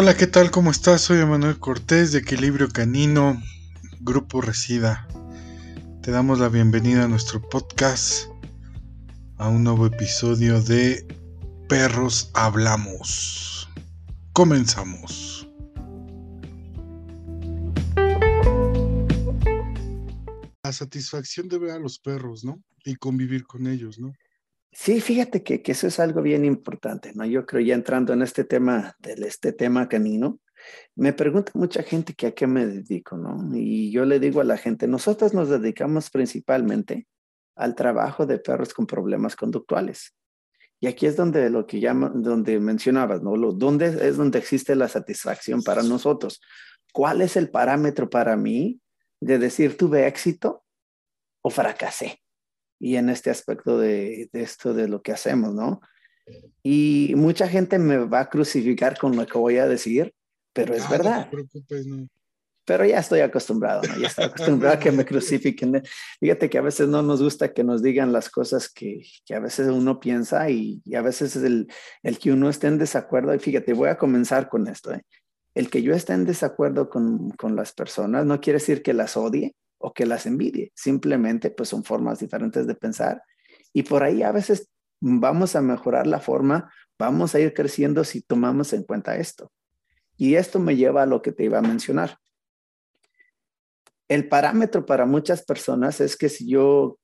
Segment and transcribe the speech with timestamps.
[0.00, 0.52] Hola, ¿qué tal?
[0.52, 1.00] ¿Cómo estás?
[1.00, 3.42] Soy Emanuel Cortés de Equilibrio Canino,
[3.98, 5.08] Grupo Resida.
[6.02, 8.28] Te damos la bienvenida a nuestro podcast,
[9.38, 11.04] a un nuevo episodio de
[11.68, 13.68] Perros Hablamos.
[14.32, 15.48] Comenzamos.
[20.62, 22.62] La satisfacción de ver a los perros, ¿no?
[22.84, 24.12] Y convivir con ellos, ¿no?
[24.70, 27.24] Sí, fíjate que, que, eso es algo bien importante, ¿no?
[27.24, 30.40] Yo creo ya entrando en este tema, de este tema canino,
[30.94, 33.56] me pregunta mucha gente que a qué me dedico, ¿no?
[33.56, 37.06] Y yo le digo a la gente, nosotros nos dedicamos principalmente
[37.56, 40.14] al trabajo de perros con problemas conductuales.
[40.80, 43.36] Y aquí es donde lo que llaman, donde mencionabas, ¿no?
[43.36, 46.40] Lo, ¿Dónde es donde existe la satisfacción para nosotros?
[46.92, 48.80] ¿Cuál es el parámetro para mí
[49.20, 50.62] de decir tuve éxito
[51.42, 52.20] o fracasé?
[52.80, 55.80] Y en este aspecto de, de, esto de lo que hacemos, ¿no?
[56.62, 60.14] Y mucha gente me va a crucificar con lo que voy a decir,
[60.52, 61.18] pero es ah, verdad.
[61.18, 62.08] No te preocupes, no.
[62.64, 63.98] Pero ya estoy acostumbrado, ¿no?
[63.98, 65.82] Ya estoy acostumbrado a que me crucifiquen.
[66.20, 69.40] Fíjate que a veces no nos gusta que nos digan las cosas que, que a
[69.40, 71.66] veces uno piensa y, y a veces es el,
[72.02, 73.34] el, que uno esté en desacuerdo.
[73.34, 74.92] Y fíjate, voy a comenzar con esto.
[74.92, 75.02] ¿eh?
[75.54, 79.16] El que yo esté en desacuerdo con, con las personas no quiere decir que las
[79.16, 80.72] odie, o que las envidie.
[80.74, 83.22] Simplemente pues son formas diferentes de pensar
[83.72, 88.22] y por ahí a veces vamos a mejorar la forma, vamos a ir creciendo si
[88.22, 89.52] tomamos en cuenta esto.
[90.16, 92.18] Y esto me lleva a lo que te iba a mencionar.
[94.08, 96.98] El parámetro para muchas personas es que si yo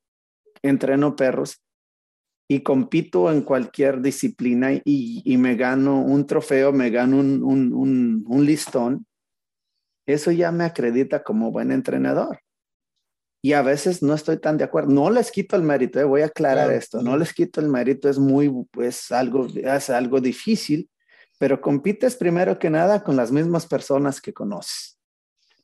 [0.63, 1.63] entreno perros
[2.49, 9.07] y compito en cualquier disciplina y, me gano un trofeo, me gano un, un listón,
[10.07, 12.44] eso ya me acredita como buen entrenador
[13.45, 14.91] y a veces no estoy tan de acuerdo.
[14.91, 18.09] No les quito el mérito, eh, voy a aclarar esto, no les quito el mérito,
[18.09, 20.89] es muy, pues algo, es algo difícil,
[21.39, 24.99] pero compites primero que nada con las mismas personas que conoces.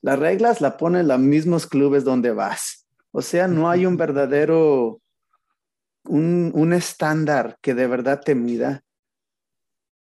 [0.03, 2.87] Las reglas la ponen los mismos clubes donde vas.
[3.13, 5.01] O sea, no hay un verdadero,
[6.05, 8.85] un, un estándar que de verdad te mida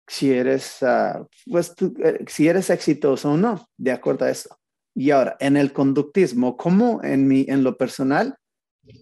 [0.07, 4.60] si eres, uh, pues, tú, eh, si eres exitoso o no, de acuerdo a eso.
[4.96, 8.38] Y ahora, en el conductismo, ¿cómo en, mi, en lo personal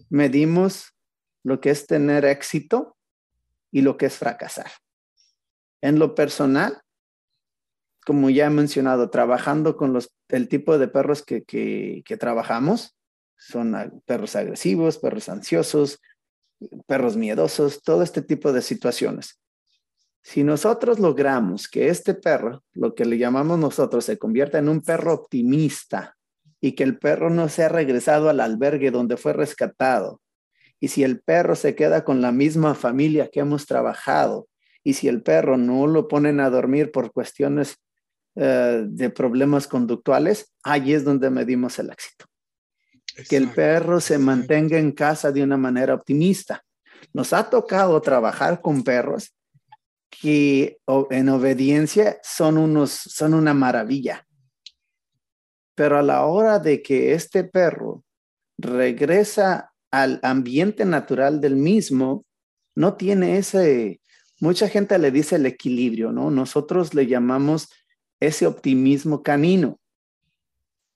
[0.08, 0.94] medimos
[1.42, 2.96] lo que es tener éxito
[3.72, 4.70] y lo que es fracasar?
[5.82, 6.80] En lo personal,
[8.04, 12.96] como ya he mencionado, trabajando con los, el tipo de perros que, que, que trabajamos,
[13.36, 16.00] son perros agresivos, perros ansiosos,
[16.86, 19.39] perros miedosos, todo este tipo de situaciones.
[20.22, 24.82] Si nosotros logramos que este perro, lo que le llamamos nosotros, se convierta en un
[24.82, 26.16] perro optimista
[26.60, 30.20] y que el perro no sea regresado al albergue donde fue rescatado,
[30.80, 34.48] y si el perro se queda con la misma familia que hemos trabajado,
[34.82, 37.76] y si el perro no lo ponen a dormir por cuestiones
[38.34, 42.24] uh, de problemas conductuales, ahí es donde medimos el éxito.
[43.10, 43.28] Exacto.
[43.28, 46.64] Que el perro se mantenga en casa de una manera optimista.
[47.12, 49.34] Nos ha tocado trabajar con perros
[50.10, 50.78] que
[51.10, 54.26] en obediencia son unos, son una maravilla.
[55.74, 58.04] Pero a la hora de que este perro
[58.58, 62.24] regresa al ambiente natural del mismo,
[62.74, 64.00] no tiene ese,
[64.40, 66.30] mucha gente le dice el equilibrio, ¿no?
[66.30, 67.70] Nosotros le llamamos
[68.20, 69.78] ese optimismo canino.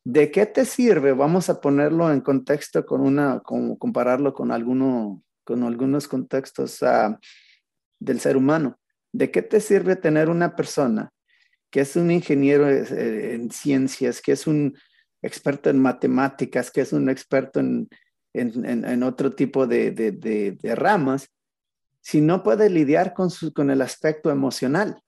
[0.04, 1.12] ¿De qué te sirve?
[1.12, 7.16] Vamos a ponerlo en contexto con una, como compararlo con alguno, con algunos contextos uh,
[7.98, 8.78] del ser humano.
[9.14, 11.12] ¿De qué te sirve tener una persona
[11.70, 14.76] que es un ingeniero eh, en ciencias, que es un
[15.22, 17.88] experto en matemáticas, que es un experto en,
[18.32, 21.30] en, otro tipo de, ramas,
[22.00, 25.00] si no puede lidiar con, su, con el aspecto emocional?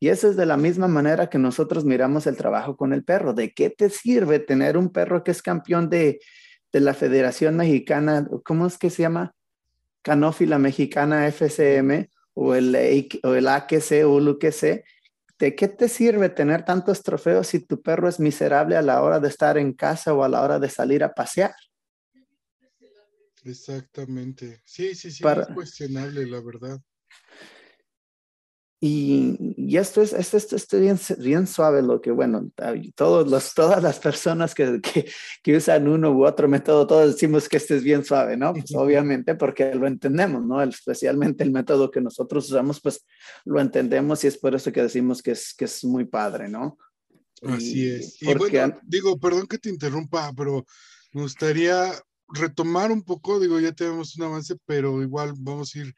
[0.00, 3.34] Y eso es de la misma manera que nosotros miramos el trabajo con el perro.
[3.34, 6.20] ¿De qué te sirve tener un perro que es campeón de,
[6.72, 9.34] de la Federación Mexicana, ¿cómo es que se llama?
[10.00, 12.08] Canófila Mexicana FCM
[12.40, 14.84] o el, o el AQC o el UQC,
[15.40, 19.18] ¿de qué te sirve tener tantos trofeos si tu perro es miserable a la hora
[19.18, 21.54] de estar en casa o a la hora de salir a pasear?
[23.44, 24.62] Exactamente.
[24.64, 25.42] Sí, sí, sí, Para...
[25.42, 26.80] es cuestionable, la verdad.
[28.80, 32.48] Y, y, esto es, esto, esto, esto bien, bien, suave, lo que, bueno,
[32.94, 35.10] todos los, todas las personas que, que,
[35.42, 38.52] que, usan uno u otro método, todos decimos que este es bien suave, ¿no?
[38.52, 40.62] Pues obviamente porque lo entendemos, ¿no?
[40.62, 43.04] Especialmente el método que nosotros usamos, pues
[43.44, 46.78] lo entendemos y es por eso que decimos que es, que es muy padre, ¿no?
[47.42, 48.22] Así y, es.
[48.22, 48.60] Y porque...
[48.60, 50.64] bueno, digo, perdón que te interrumpa, pero
[51.12, 51.92] me gustaría
[52.28, 55.94] retomar un poco, digo, ya tenemos un avance, pero igual vamos a ir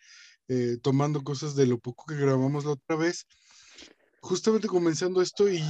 [0.53, 3.25] eh, tomando cosas de lo poco que grabamos la otra vez.
[4.21, 5.63] justamente comenzando esto y,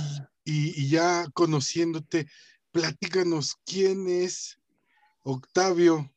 [0.42, 2.26] y, ya conociéndote,
[2.72, 4.58] platícanos quién es
[5.22, 6.10] Octavio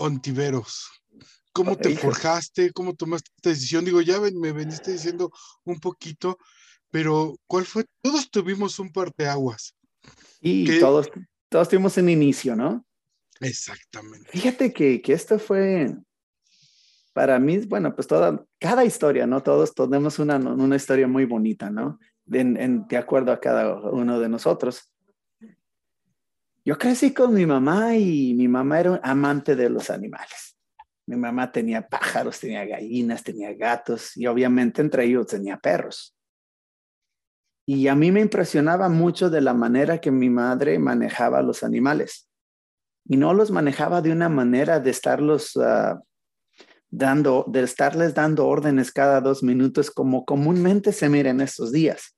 [0.00, 0.90] Ontiveros.
[1.52, 2.72] ¿Cómo te forjaste?
[2.72, 3.84] ¿Cómo tomaste esta decisión?
[3.84, 5.30] Digo, ya me veniste diciendo
[5.62, 6.36] un poquito,
[6.90, 7.86] pero ¿cuál fue?
[8.02, 9.76] Todos tuvimos un parteaguas.
[10.40, 11.08] Y todos,
[11.48, 12.84] todos tuvimos un inicio, ¿no?
[13.38, 14.28] Exactamente.
[14.32, 15.96] Fíjate que, que esto fue,
[17.14, 19.40] para mí, bueno, pues toda, cada historia, ¿no?
[19.40, 21.98] Todos tenemos una, una historia muy bonita, ¿no?
[22.26, 24.90] De, acuerdo a cada uno de nosotros.
[26.64, 30.56] Yo crecí con mi mamá y mi mamá era amante de los animales.
[31.06, 36.16] Mi mamá tenía pájaros, tenía gallinas, tenía gatos y obviamente entre ellos tenía perros.
[37.64, 42.28] Y a mí me impresionaba mucho de la manera que mi madre manejaba los animales
[43.06, 46.02] y no los manejaba de una manera de estarlos ah,
[46.90, 52.14] dando, de estarles dando órdenes cada dos minutos como comúnmente se mira en estos días.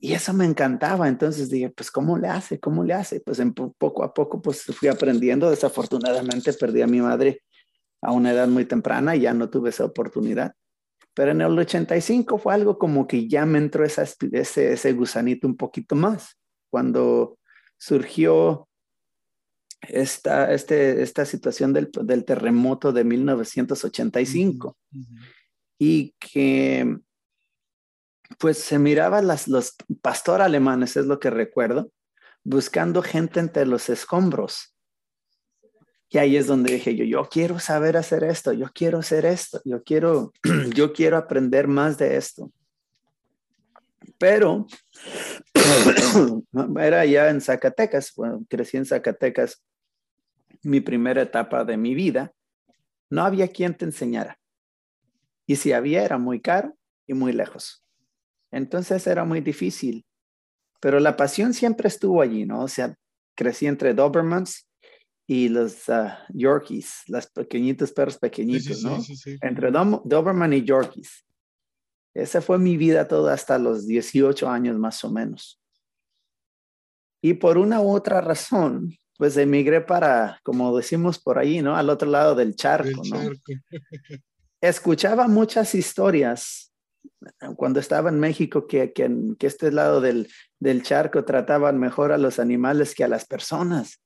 [0.00, 1.08] Y eso me encantaba.
[1.08, 2.58] Entonces dije, pues, ¿cómo le hace?
[2.58, 3.20] ¿Cómo le hace?
[3.20, 5.50] Pues en poco a poco, pues fui aprendiendo.
[5.50, 7.42] Desafortunadamente perdí a mi madre
[8.02, 10.54] a una edad muy temprana y ya no tuve esa oportunidad.
[11.12, 15.56] Pero en el 85 fue algo como que ya me entró ese, ese gusanito un
[15.56, 16.38] poquito más.
[16.70, 17.38] Cuando
[17.76, 18.69] surgió
[19.82, 24.76] esta, este, esta situación del, del, terremoto de 1985
[25.78, 26.98] y que
[28.38, 31.90] pues se miraban las, los pastor alemanes, es lo que recuerdo,
[32.44, 34.74] buscando gente entre los escombros.
[36.10, 39.60] Y ahí es donde dije yo, yo quiero saber hacer esto, yo quiero hacer esto,
[39.64, 40.32] yo quiero,
[40.74, 42.52] yo quiero aprender más de esto.
[44.18, 44.66] Pero
[46.80, 49.62] era ya en Zacatecas, bueno, crecí en Zacatecas,
[50.62, 52.32] mi primera etapa de mi vida,
[53.10, 54.38] no había quien te enseñara.
[55.46, 56.76] Y si había, era muy caro
[57.06, 57.84] y muy lejos.
[58.52, 60.04] Entonces era muy difícil.
[60.80, 62.62] Pero la pasión siempre estuvo allí, ¿no?
[62.62, 62.94] O sea,
[63.34, 64.68] crecí entre Dobermans
[65.26, 68.98] y los uh, Yorkies, los pequeñitos perros pequeñitos, ¿no?
[69.42, 71.24] entre Doberman y Yorkies.
[72.14, 75.60] Esa fue mi vida toda hasta los 18 años más o menos.
[77.22, 81.76] Y por una u otra razón, pues emigré para, como decimos por ahí, ¿no?
[81.76, 83.18] Al otro lado del charco, ¿no?
[84.62, 86.72] Escuchaba muchas historias
[87.56, 90.26] cuando estaba en México que, que, que este lado del,
[90.58, 94.00] del charco trataban mejor a los animales que a las personas.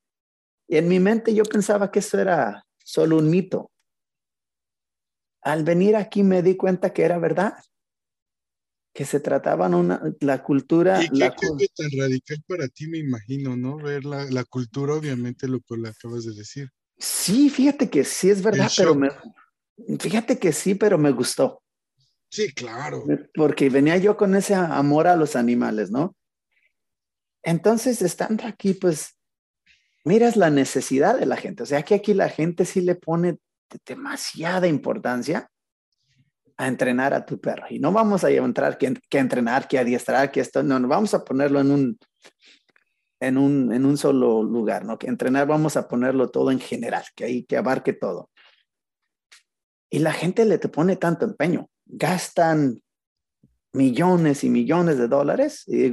[0.66, 3.70] Y en mi mente yo pensaba que eso era solo un mito.
[5.43, 7.55] Al venir aquí me di cuenta que era verdad
[8.94, 11.02] que se trataban una, la cultura.
[11.02, 13.76] ¿Y qué cambio tan radical para ti, me imagino, ¿no?
[13.76, 16.70] Ver la, la, cultura, obviamente, lo que le acabas de decir.
[16.96, 19.11] Sí, fíjate que sí es verdad, pero me,
[19.99, 21.61] fíjate que sí, pero me gustó.
[22.31, 23.05] Sí, claro.
[23.35, 26.17] Porque venía yo con ese amor a los animales, ¿no?
[27.43, 29.17] Entonces, estando aquí, pues,
[30.05, 31.64] miras la necesidad de la gente.
[31.64, 33.38] O sea, que aquí la gente sí le pone
[33.85, 35.50] demasiada importancia
[36.56, 37.67] a entrenar a tu perro.
[37.71, 41.15] Y no vamos a entrar que, que entrenar, que adiestrar, que esto, no, no, vamos
[41.15, 41.99] a ponerlo en un,
[43.21, 44.99] en un, en un solo lugar, ¿no?
[44.99, 48.31] Que entrenar vamos a ponerlo todo en general, que ahí que abarque todo.
[49.91, 52.81] Y la gente le te pone tanto empeño, gastan
[53.73, 55.64] millones y millones de dólares.
[55.67, 55.87] Y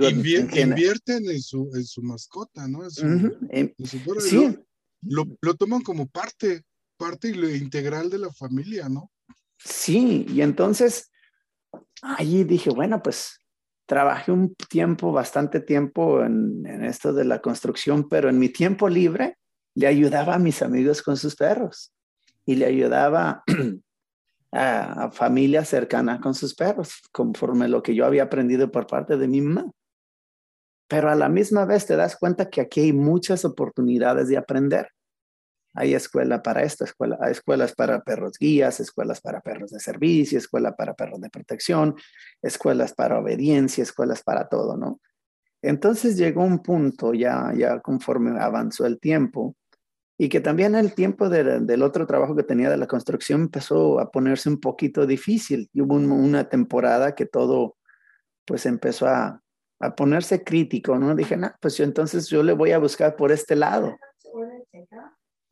[0.61, 2.83] invierten en su, en su mascota, ¿no?
[3.49, 3.73] Em,
[4.19, 4.57] sí.
[5.03, 6.63] Lo, lo, toman como parte,
[6.95, 9.10] parte integral de la familia, ¿no?
[9.63, 11.11] Sí, y entonces
[12.01, 13.39] allí dije, bueno, pues
[13.85, 19.37] trabajé un tiempo, bastante tiempo en, esto de la construcción, pero en mi tiempo libre
[19.75, 21.93] le ayudaba a mis amigos con sus perros
[22.45, 23.43] y le ayudaba
[24.51, 29.17] a, a familias cercanas con sus perros, conforme lo que yo había aprendido por parte
[29.17, 29.71] de mi mamá.
[30.87, 34.89] Pero a la misma vez te das cuenta que aquí hay muchas oportunidades de aprender.
[35.73, 40.37] Hay escuela para esto, escuela, hay escuelas para perros guías, escuelas para perros de servicio,
[40.37, 41.95] escuela para perros de protección,
[42.41, 44.99] escuelas para obediencia, escuelas para todo, ¿no?
[45.61, 49.55] Entonces llegó un punto ya, ya conforme avanzó el tiempo
[50.17, 54.11] y que también el tiempo del otro trabajo que tenía de la construcción empezó a
[54.11, 55.67] ponerse un poquito difícil.
[55.73, 57.77] Y hubo una temporada que todo
[58.45, 59.41] pues empezó a,
[59.79, 61.15] a ponerse crítico, ¿no?
[61.15, 63.97] Dije, no, pues yo entonces yo le voy a buscar por este lado.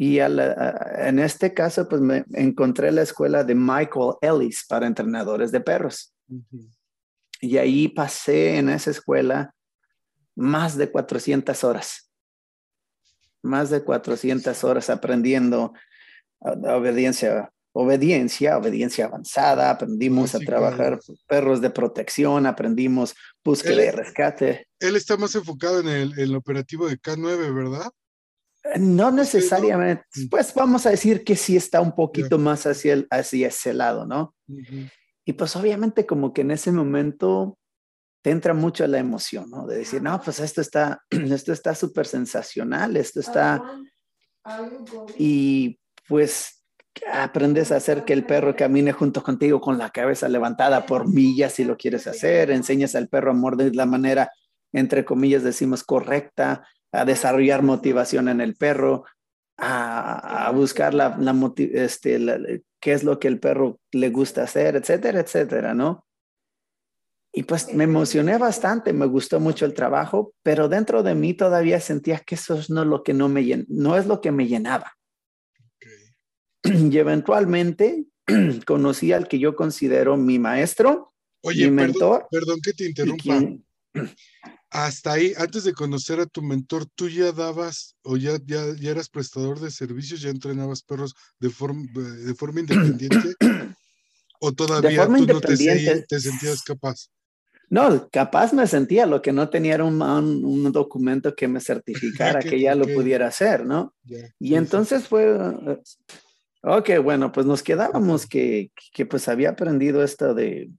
[0.02, 5.60] Y en este caso, pues me encontré la escuela de Michael Ellis para entrenadores de
[5.60, 6.16] perros.
[7.42, 9.54] Y ahí pasé en esa escuela
[10.36, 12.10] más de 400 horas.
[13.44, 15.74] Más de 400 horas aprendiendo
[16.40, 24.68] obediencia obediencia, obediencia avanzada, aprendimos a trabajar perros de protección, aprendimos búsqueda y rescate.
[24.80, 25.88] Él está más enfocado en
[26.18, 27.90] el, operativo de K9, ¿verdad?
[28.78, 33.48] No necesariamente, pues vamos a decir que sí está un poquito más hacia, el, hacia
[33.48, 34.36] ese lado, ¿no?
[35.26, 37.58] Y pues obviamente como que en ese momento
[38.22, 39.66] te entra mucho la emoción, ¿no?
[39.66, 43.64] De decir, no, pues esto está, esto está súper sensacional, esto está...
[45.18, 46.66] Y pues
[47.12, 51.54] aprendes a hacer que el perro camine junto contigo con la cabeza levantada por millas
[51.54, 54.32] si lo quieres hacer, enseñas al perro a morder de la manera,
[54.74, 59.06] entre comillas, decimos correcta, a desarrollar motivación en el perro,
[59.58, 61.18] a, buscar la,
[61.74, 66.06] este, qué es lo que el perro le gusta hacer, etcétera, etcétera, ¿no?
[67.32, 71.80] Y pues me emocioné bastante, me gustó mucho el trabajo, pero dentro de mí todavía
[71.80, 74.98] sentía que eso no es lo que no me no es lo que me llenaba.
[76.64, 76.64] Y
[76.98, 78.06] eventualmente
[78.66, 82.28] conocí al que yo considero mi maestro, mi mentor.
[82.32, 83.42] Perdón que te interrumpa.
[84.72, 88.92] Hasta ahí, antes de conocer a tu mentor, ¿tú ya dabas o ya, ya, ya
[88.92, 93.36] eras prestador de servicios, ya entrenabas perros de, forma de forma independiente?
[94.40, 95.58] ¿O todavía tú no te,
[96.08, 97.10] te sentías capaz?
[97.70, 102.40] No, capaz me sentía, lo que no tenía era un, un, documento que me certificara
[102.42, 103.94] que ya lo pudiera hacer, ¿no?
[104.40, 105.38] y entonces fue,
[106.64, 110.72] ok, bueno, pues nos quedábamos que, que, pues había aprendido esto de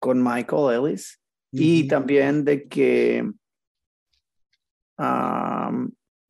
[0.00, 1.20] con Michael Ellis
[1.58, 3.30] y también de que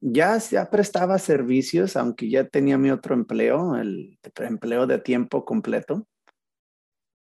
[0.01, 6.07] ya, ya prestaba servicios, aunque ya tenía mi otro empleo, el empleo de tiempo completo.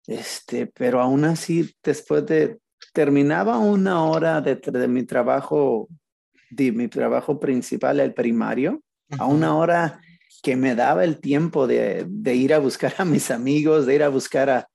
[0.06, 2.58] Este, pero aún así, después de
[2.92, 5.88] terminaba una hora de, de mi trabajo,
[6.50, 8.82] de mi trabajo principal, el primario,
[9.18, 10.00] a una hora
[10.42, 14.02] que me daba el tiempo de, de, ir a buscar a mis amigos, de ir
[14.02, 14.68] a buscar a,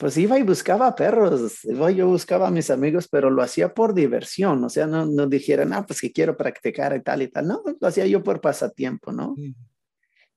[0.00, 3.92] pues iba y buscaba perros, iba, yo buscaba a mis amigos, pero lo hacía por
[3.92, 7.46] diversión, o sea, no, no dijera, no, pues que quiero practicar y tal y tal,
[7.46, 9.34] no, lo hacía yo por pasatiempo, ¿no?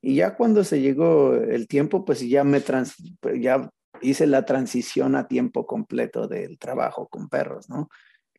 [0.01, 2.95] Y ya cuando se llegó el tiempo, pues ya me trans,
[3.39, 3.69] ya
[4.01, 7.87] hice la transición a tiempo completo del trabajo con perros, ¿no?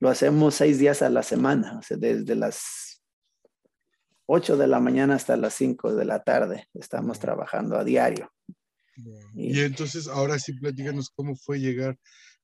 [0.00, 3.02] Lo hacemos seis días a la semana, o sea, desde las
[4.26, 6.68] 8 de la mañana hasta las 5 de la tarde.
[6.74, 8.30] Estamos trabajando a diario.
[9.34, 11.96] Y, entonces, ahora sí, platícanos cómo fue llegar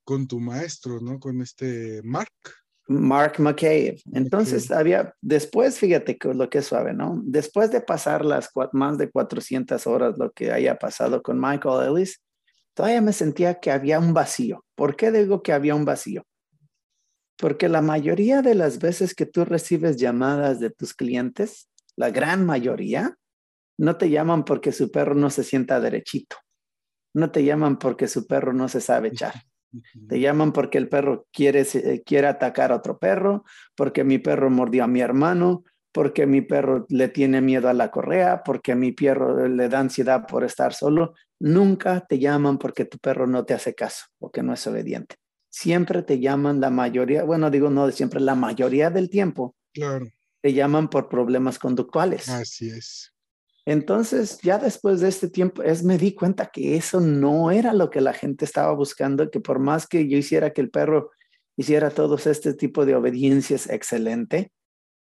[0.05, 1.19] con tu maestro, ¿no?
[1.19, 2.33] Con este Mark.
[2.89, 4.01] Mark McCabe.
[4.13, 7.21] Entonces, había, después, fíjate que lo que es suave, ¿no?
[7.25, 12.21] Después de pasar las más de 400 horas, lo que haya pasado con Michael Ellis,
[12.75, 14.65] todavía me sentía que había un vacío.
[14.75, 16.25] ¿Por qué digo que había un vacío?
[17.37, 22.45] Porque la mayoría de las veces que tú recibes llamadas de tus clientes, la gran
[22.45, 23.17] mayoría,
[23.81, 26.37] no te llaman porque su perro no se sienta derechito.
[27.15, 29.33] No te llaman porque su perro no se sabe echar.
[30.07, 31.65] Te llaman porque el perro quiere,
[32.05, 33.45] quiere atacar a otro perro,
[33.75, 37.91] porque mi perro mordió a mi hermano, porque mi perro le tiene miedo a la
[37.91, 41.15] correa, porque mi perro le da ansiedad por estar solo.
[41.41, 45.17] Nunca te llaman porque tu perro no te hace caso o que no es obediente.
[45.49, 49.57] Siempre te llaman la mayoría, bueno, digo no de siempre, la mayoría del tiempo.
[49.73, 50.07] Claro.
[50.43, 52.29] Te llaman por problemas conductuales.
[52.29, 53.15] Así es.
[53.71, 57.89] Entonces, ya después de este tiempo, es, me di cuenta que eso no era lo
[57.89, 61.13] que la gente estaba buscando, que por más que yo hiciera que el perro
[61.57, 64.51] hiciera todos este tipo de obediencias excelente,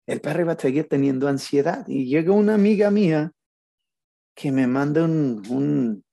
[0.08, 1.86] el perro iba a seguir teniendo ansiedad.
[1.88, 3.32] Y llega una amiga mía
[4.36, 6.04] que me manda un,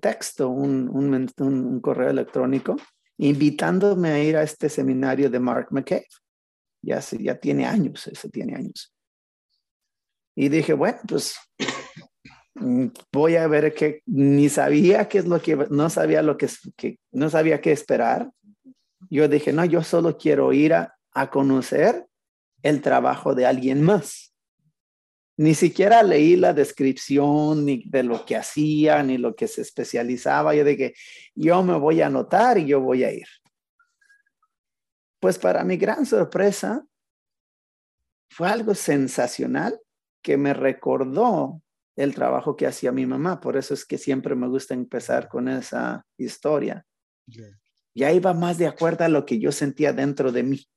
[0.00, 2.76] texto, un, un, correo electrónico,
[3.16, 6.06] invitándome a ir a este seminario de Mark McCabe.
[6.80, 8.94] Ya, ya tiene años, eso tiene años.
[10.36, 11.34] Y dije, bueno, pues
[13.12, 16.98] voy a ver que ni sabía qué es lo que, no sabía lo que, que
[17.12, 18.30] no sabía qué esperar.
[19.10, 22.06] Yo dije, no, yo solo quiero ir a, a conocer
[22.62, 24.34] el trabajo de alguien más.
[25.36, 30.54] Ni siquiera leí la descripción ni de lo que hacía, ni lo que se especializaba.
[30.54, 30.94] Yo dije,
[31.34, 33.28] yo me voy a anotar y yo voy a ir.
[35.20, 36.84] Pues para mi gran sorpresa,
[38.30, 39.80] fue algo sensacional
[40.22, 41.62] que me recordó
[41.98, 43.40] el trabajo que hacía mi mamá.
[43.40, 46.84] Por eso es que siempre me gusta empezar con esa historia.
[47.94, 50.68] Ya iba más de acuerdo a lo que yo sentía dentro de mí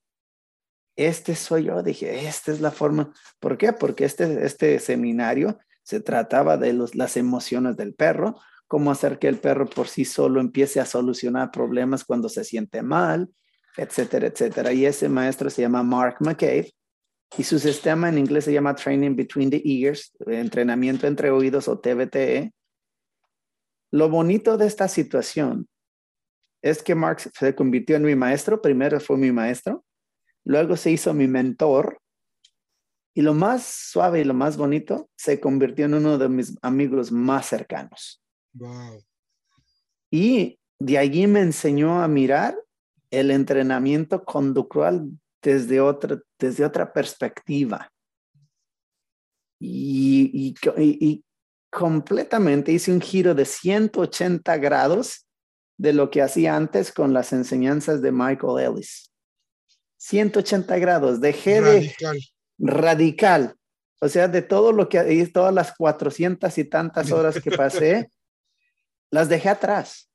[0.95, 1.83] este soy yo.
[1.83, 3.13] Dije, esta es la forma.
[3.39, 3.73] ¿Por qué?
[3.73, 9.27] Porque este, este seminario se trataba de los, las emociones del perro, cómo hacer que
[9.27, 13.29] el perro por sí solo empiece a solucionar problemas cuando se siente mal,
[13.77, 14.73] etcétera, etcétera.
[14.73, 16.71] Y ese maestro se llama Mark McCabe
[17.37, 21.79] y su sistema en inglés se llama Training Between the Ears, entrenamiento entre oídos o
[21.79, 22.53] TBTE.
[23.91, 25.67] Lo bonito de esta situación
[26.61, 29.83] es que Mark se convirtió en mi maestro, primero fue mi maestro,
[30.43, 31.99] luego se hizo mi mentor
[33.13, 37.11] y lo más suave y lo más bonito, se convirtió en uno de mis amigos
[37.11, 38.21] más cercanos.
[40.09, 42.57] Y de allí me enseñó a mirar
[43.09, 45.09] el entrenamiento conductual
[45.41, 47.91] desde otra, desde otra perspectiva.
[49.59, 51.23] Y, y,
[51.69, 55.25] completamente hice un giro de 180 grados
[55.77, 59.11] de lo que hacía antes con las enseñanzas de Michael Ellis.
[59.97, 61.21] 180 grados.
[61.21, 61.95] Dejé de
[62.57, 63.55] radical.
[64.01, 68.09] O sea, de todo lo que, todas las 400 y tantas horas que pasé,
[69.11, 70.09] las dejé atrás.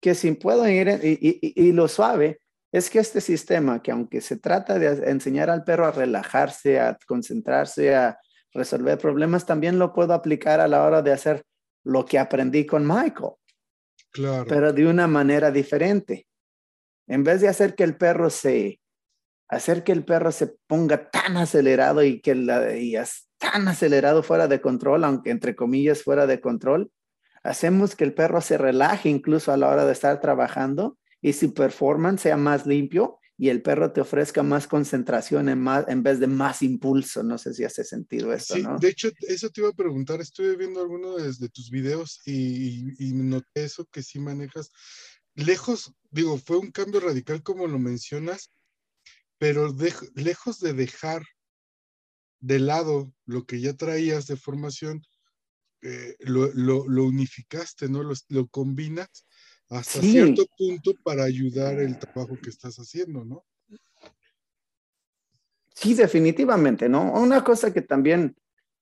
[0.00, 2.40] Que si puedo ir, y, lo suave
[2.74, 6.98] es que este sistema, que aunque se trata de enseñar al perro a relajarse, a
[7.06, 8.18] concentrarse, a
[8.52, 11.44] resolver problemas, también lo puedo aplicar a la hora de hacer
[11.84, 13.34] lo que aprendí con Michael.
[14.10, 14.46] Claro.
[14.48, 16.26] Pero de una manera diferente.
[17.06, 18.80] En vez de hacer que el perro se
[19.48, 24.24] hacer que el perro se ponga tan acelerado y que la, y es tan acelerado
[24.24, 26.90] fuera de control, aunque entre comillas fuera de control,
[27.44, 31.54] hacemos que el perro se relaje incluso a la hora de estar trabajando y su
[31.54, 36.20] performance sea más limpio y el perro te ofrezca más concentración en, más, en vez
[36.20, 37.22] de más impulso.
[37.22, 40.20] No sé si hace sentido esto, sí, De hecho, eso te iba a preguntar.
[40.20, 44.70] Estuve viendo alguno de, tus videos y, y, noté eso que sí manejas.
[45.34, 48.50] Lejos, digo, fue un cambio radical como lo mencionas,
[49.38, 49.74] pero
[50.14, 51.22] lejos de dejar
[52.40, 55.02] de lado lo que ya traías de formación,
[55.80, 58.02] eh, lo, unificaste, ¿no?
[58.02, 59.26] Lo, combinas
[59.70, 63.44] hasta cierto punto para ayudar el trabajo que estás haciendo, ¿no?
[65.74, 67.12] Sí, definitivamente, ¿no?
[67.12, 68.36] Una cosa que también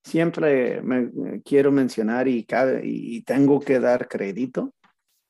[0.05, 2.47] siempre me, quiero mencionar y,
[2.83, 4.75] y tengo que dar crédito,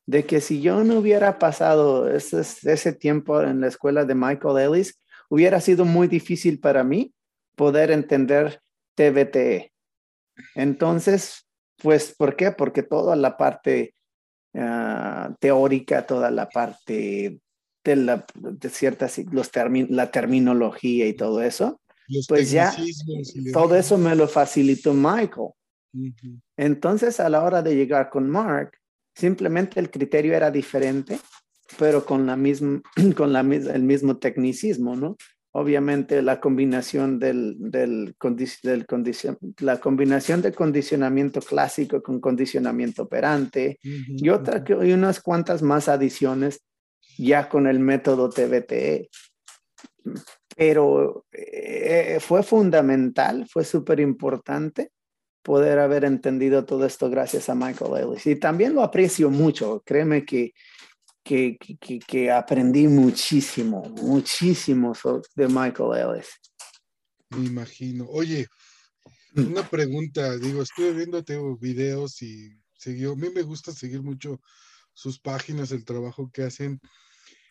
[0.06, 4.58] de que si yo no hubiera pasado ese, ese tiempo en la escuela de Michael
[4.58, 4.98] Ellis,
[5.28, 7.14] hubiera sido muy difícil para mí
[7.56, 8.60] poder entender
[8.94, 9.72] TBTE.
[10.54, 12.50] Entonces, pues, ¿por qué?
[12.50, 13.94] Porque toda la parte
[14.54, 17.40] ah, teórica, toda la parte
[17.84, 19.50] de, la, de ciertas, los
[19.88, 21.80] la terminología y todo eso,
[22.28, 22.74] pues ya
[23.52, 25.50] todo eso me lo facilitó Michael.
[26.56, 28.72] Entonces, a la hora de llegar con Mark,
[29.14, 31.18] simplemente el criterio era diferente
[31.78, 32.82] pero con, la misma,
[33.16, 35.16] con la, el mismo tecnicismo, ¿no?
[35.54, 38.16] Obviamente la combinación del, del,
[38.62, 45.60] del condicion, la combinación de condicionamiento clásico con condicionamiento operante y, otra, y unas cuantas
[45.60, 46.62] más adiciones
[47.18, 49.10] ya con el método TBTE.
[50.56, 54.90] Pero eh, fue fundamental, fue súper importante
[55.42, 58.26] poder haber entendido todo esto gracias a Michael Ellis.
[58.26, 59.82] Y también lo aprecio mucho.
[59.84, 60.54] Créeme que
[61.22, 64.92] que, que, que aprendí muchísimo, muchísimo
[65.36, 66.28] de Michael Ellis.
[67.30, 68.06] Me imagino.
[68.08, 68.46] Oye,
[69.34, 69.46] mm.
[69.46, 71.22] una pregunta, digo, estuve viendo
[71.58, 74.40] videos y siguió, a mí me gusta seguir mucho
[74.92, 76.80] sus páginas, el trabajo que hacen.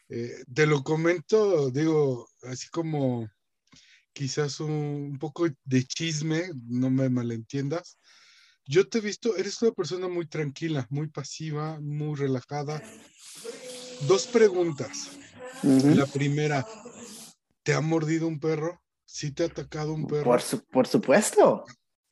[0.10, 3.30] Eh, te lo comento, digo, así como
[4.14, 7.98] quizás un, un, poco de chisme, no me malentiendas.
[8.66, 12.82] Yo te he visto, eres una persona muy tranquila, muy pasiva, muy relajada,
[14.08, 15.12] Dos preguntas.
[15.64, 16.66] La primera,
[17.64, 18.82] ¿te ha mordido un perro?
[19.06, 20.24] ¿Sí te ha atacado un perro?
[20.24, 21.66] Por, por supuesto.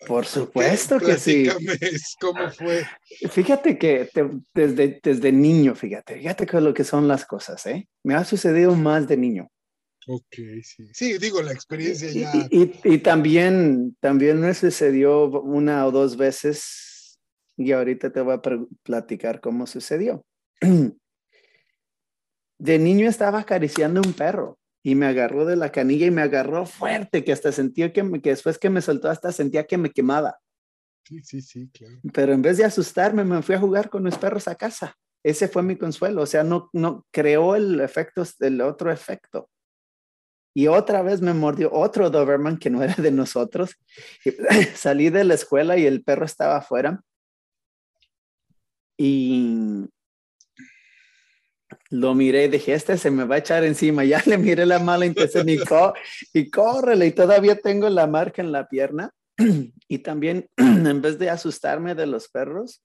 [0.08, 1.48] Por supuesto que sí.
[2.22, 2.86] ¿Cómo fue?
[3.32, 4.10] Fíjate que
[4.54, 7.90] desde, desde niño, fíjate, fíjate que lo que son las cosas, ¿eh?
[8.04, 9.50] Me ha sucedido más de niño.
[10.12, 10.89] Ok, sí.
[10.91, 12.48] Sí, digo, la experiencia ya.
[12.50, 17.19] Y, y, también, también me sucedió una o dos veces,
[17.56, 18.41] y ahorita te voy a
[18.82, 20.26] platicar cómo sucedió.
[22.58, 26.65] de niño estaba acariciando un perro y me agarró de la canilla y me agarró
[26.65, 30.39] fuerte, que hasta sentía que, que después que me soltó, hasta sentía que me quemaba.
[31.04, 32.00] Sí, sí, sí, claro.
[32.12, 34.95] Pero en vez de asustarme, me fui a jugar con mis perros a casa.
[35.24, 36.24] Ese fue mi consuelo.
[36.24, 39.52] O sea, no, no creó el efecto, el otro efecto.
[40.60, 43.78] Y otra vez me mordió otro Doberman que no era de nosotros.
[44.76, 47.02] Salí de la escuela y el perro estaba afuera.
[48.98, 49.88] Y
[51.89, 54.04] lo miré y dije, este se me va a echar encima.
[54.04, 55.60] Ya le miré la mala intención y,
[56.34, 57.06] y córrele.
[57.06, 59.13] Y todavía tengo la marca en la pierna.
[59.88, 62.84] y también, en vez de asustarme de los perros,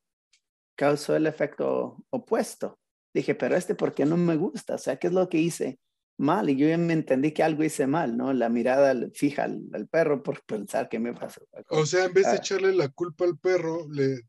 [0.76, 2.78] causó el efecto opuesto.
[3.12, 4.76] Dije, pero este, ¿por qué no me gusta?
[4.76, 5.80] O sea, ¿qué es lo que hice?
[6.16, 8.32] Mal y yo ya me entendí que algo hice mal, ¿no?
[8.32, 11.42] La mirada fija al, perro por pensar que me pasó.
[11.68, 12.36] O sea, en vez de ah.
[12.36, 14.20] echarle la culpa al perro, le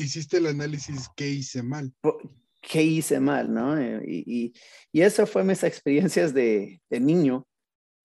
[0.00, 1.92] hiciste el análisis qué hice mal.
[2.60, 3.78] ¿Qué hice mal, no?
[3.78, 4.52] Eh, y,
[4.92, 7.46] y, eso fue mis experiencias de, de, niño.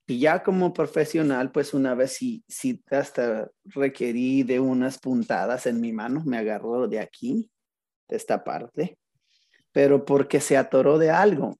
[0.07, 5.79] Y ya como profesional, pues una vez sí, sí hasta requerí de unas puntadas en
[5.79, 7.49] mi mano, me agarró de aquí,
[8.07, 8.97] de esta parte,
[9.71, 11.57] pero porque se atoró de algo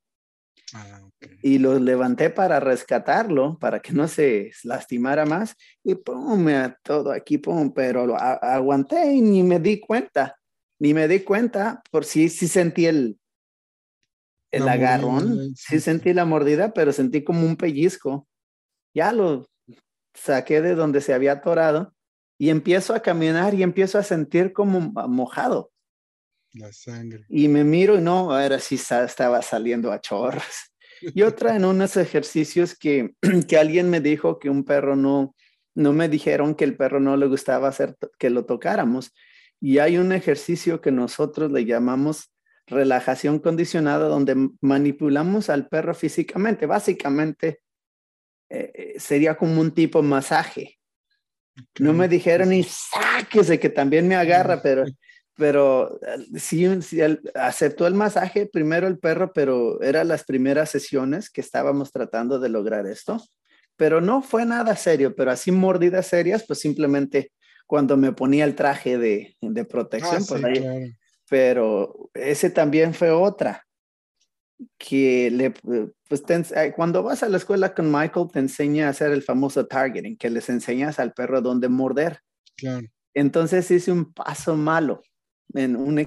[0.74, 1.02] Ah,
[1.41, 5.55] y lo levanté para rescatarlo, para que no se lastimara más.
[5.84, 6.47] Y pum,
[6.84, 10.38] todo aquí, pum, pero lo aguanté y ni me di cuenta.
[10.79, 13.19] Ni me di cuenta, por si sí, sí sentí el,
[14.51, 15.79] el agarrón, sí.
[15.79, 18.27] sentí la mordida, pero sentí como un pellizco.
[18.93, 19.47] Ya lo
[20.13, 21.93] saqué de donde se había atorado
[22.38, 25.71] y empiezo a caminar y empiezo a sentir como mojado.
[26.53, 27.25] La sangre.
[27.29, 30.70] Y me miro y no, ahora sí estaba saliendo a chorros.
[31.01, 33.15] Y otra en unos ejercicios que,
[33.47, 35.35] que alguien me dijo que un perro no,
[35.75, 39.13] no me dijeron que el perro no le gustaba hacer que lo tocáramos.
[39.59, 42.31] Y hay un ejercicio que nosotros le llamamos
[42.67, 46.65] relajación condicionada, donde manipulamos al perro físicamente.
[46.65, 47.61] Básicamente
[48.49, 50.79] eh, eh, sería como un tipo masaje.
[51.79, 54.85] No me dijeron y sáquese que también me agarra, pero
[55.36, 56.67] pero eh, sí,
[57.36, 62.50] aceptó el masaje primero el perro, pero eran las primeras sesiones que estábamos tratando de
[62.50, 63.24] lograr esto.
[63.76, 67.32] Pero no fue nada serio, pero así mordidas serias, pues simplemente
[67.65, 70.41] cuando me ponía el traje de, de protección, ah, pues
[71.30, 73.65] pero ese también fue otra
[74.78, 75.54] que le,
[76.08, 79.65] pues eh, cuando vas a la escuela con Michael te enseña a hacer el famoso
[79.65, 82.20] targeting, que les enseñas al perro dónde morder.
[82.58, 82.86] Claro.
[83.13, 85.02] Entonces hice un paso malo
[85.53, 85.97] en un,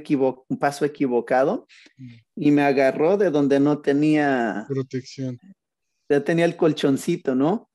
[0.48, 2.14] un paso equivocado mm.
[2.37, 5.38] y me agarró de donde no tenía protección.
[6.09, 7.70] Ya tenía el colchoncito, ¿no?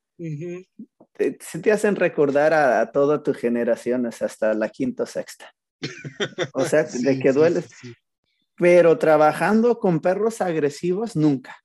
[1.39, 5.51] se te hacen recordar a, toda tu generación hasta la quinta o sexta.
[6.53, 7.63] O sea, de que duele.
[8.57, 11.57] Pero trabajando con perros agresivos, nunca.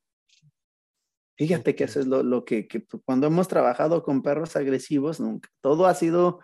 [1.36, 5.48] Fíjate que eso es lo, lo que, que, cuando hemos trabajado con perros agresivos, nunca.
[5.60, 6.38] Todo ha sido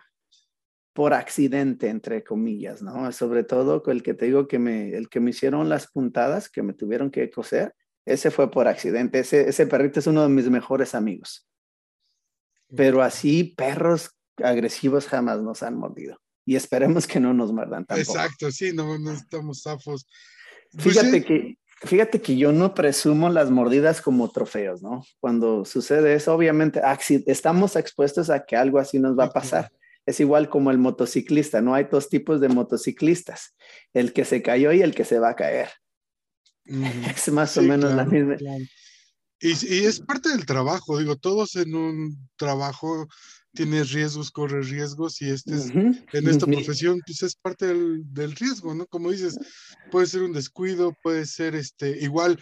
[0.93, 3.11] por accidente, entre comillas, ¿no?
[3.11, 6.63] Sobre todo el que te digo que me, el que me hicieron las puntadas, que
[6.63, 7.73] me tuvieron que coser,
[8.05, 9.19] ese fue por accidente.
[9.19, 11.47] Ese, ese perrito es uno de mis mejores amigos.
[12.75, 16.19] Pero así, perros agresivos jamás nos han mordido.
[16.45, 18.11] Y esperemos que no nos muerdan tampoco.
[18.11, 20.07] Exacto, sí, no, no estamos zafos.
[20.71, 25.03] Pues fíjate que Fíjate que yo no presumo las mordidas como trofeos, ¿no?
[25.19, 26.79] Cuando sucede eso, obviamente
[27.25, 29.71] estamos expuestos a que algo así nos va a pasar
[30.05, 33.55] es igual como el motociclista, no hay dos tipos de motociclistas,
[33.93, 35.69] el que se cayó y el que se va a caer.
[37.15, 38.37] Es más o menos la misma.
[39.39, 43.07] Y, es parte del trabajo, digo, todos en un trabajo
[43.53, 48.35] tienes riesgos, corres riesgos y este es, en esta profesión pues es parte del, del,
[48.35, 48.85] riesgo, ¿no?
[48.85, 49.37] Como dices,
[49.89, 52.39] puede ser un descuido, puede ser este, igual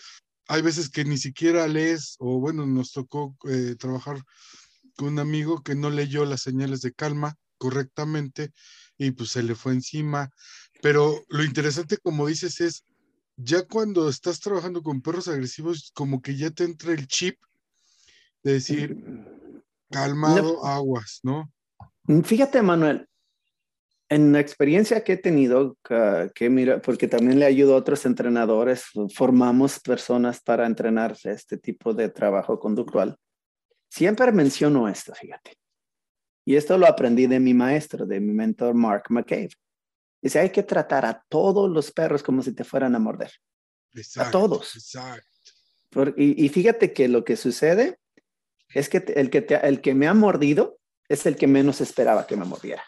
[0.49, 4.21] hay veces que ni siquiera lees o bueno, nos tocó eh, trabajar
[4.97, 8.51] con un amigo que no leyó las señales de calma correctamente
[8.97, 10.31] y pues se le fue encima.
[10.81, 12.83] Pero lo interesante, como dices, es
[13.37, 17.37] ya cuando estás trabajando con perros agresivos, como que ya te entra el chip
[18.43, 18.97] de decir,
[19.91, 21.51] calmado, aguas, ¿no?
[22.03, 23.07] Mm, fíjate, Manuel,
[24.09, 28.85] en la experiencia que he tenido, que, mira, porque también le ayudo a otros entrenadores,
[29.13, 33.15] formamos personas para entrenar este tipo de trabajo conductual.
[33.87, 35.58] Siempre menciono esto, fíjate.
[36.49, 39.51] Y esto lo aprendí de mi maestro, de mi mentor Mark McCabe.
[40.19, 43.31] Dice, hay que tratar a todos los perros como si te fueran a morder.
[44.15, 44.75] a todos.
[44.75, 46.11] Exacto.
[46.17, 47.99] y, fíjate que lo que sucede
[48.69, 52.35] es que el que, el que me ha mordido es el que menos esperaba que
[52.35, 52.81] me mordiera.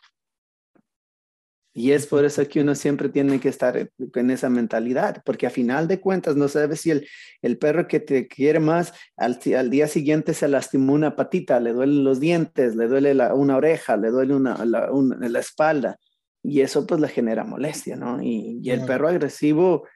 [1.73, 5.49] Y es por eso que uno siempre tiene que estar en esa mentalidad, porque a
[5.49, 7.07] final de cuentas no sabes si el,
[7.41, 11.71] el perro que te quiere más al, al, día siguiente se lastimó una patita, le
[11.71, 15.97] duelen los dientes, le duele una oreja, le duele una, la, la, espalda.
[16.43, 18.21] Y eso pues le genera molestia, ¿no?
[18.21, 19.87] Y, y el perro agresivo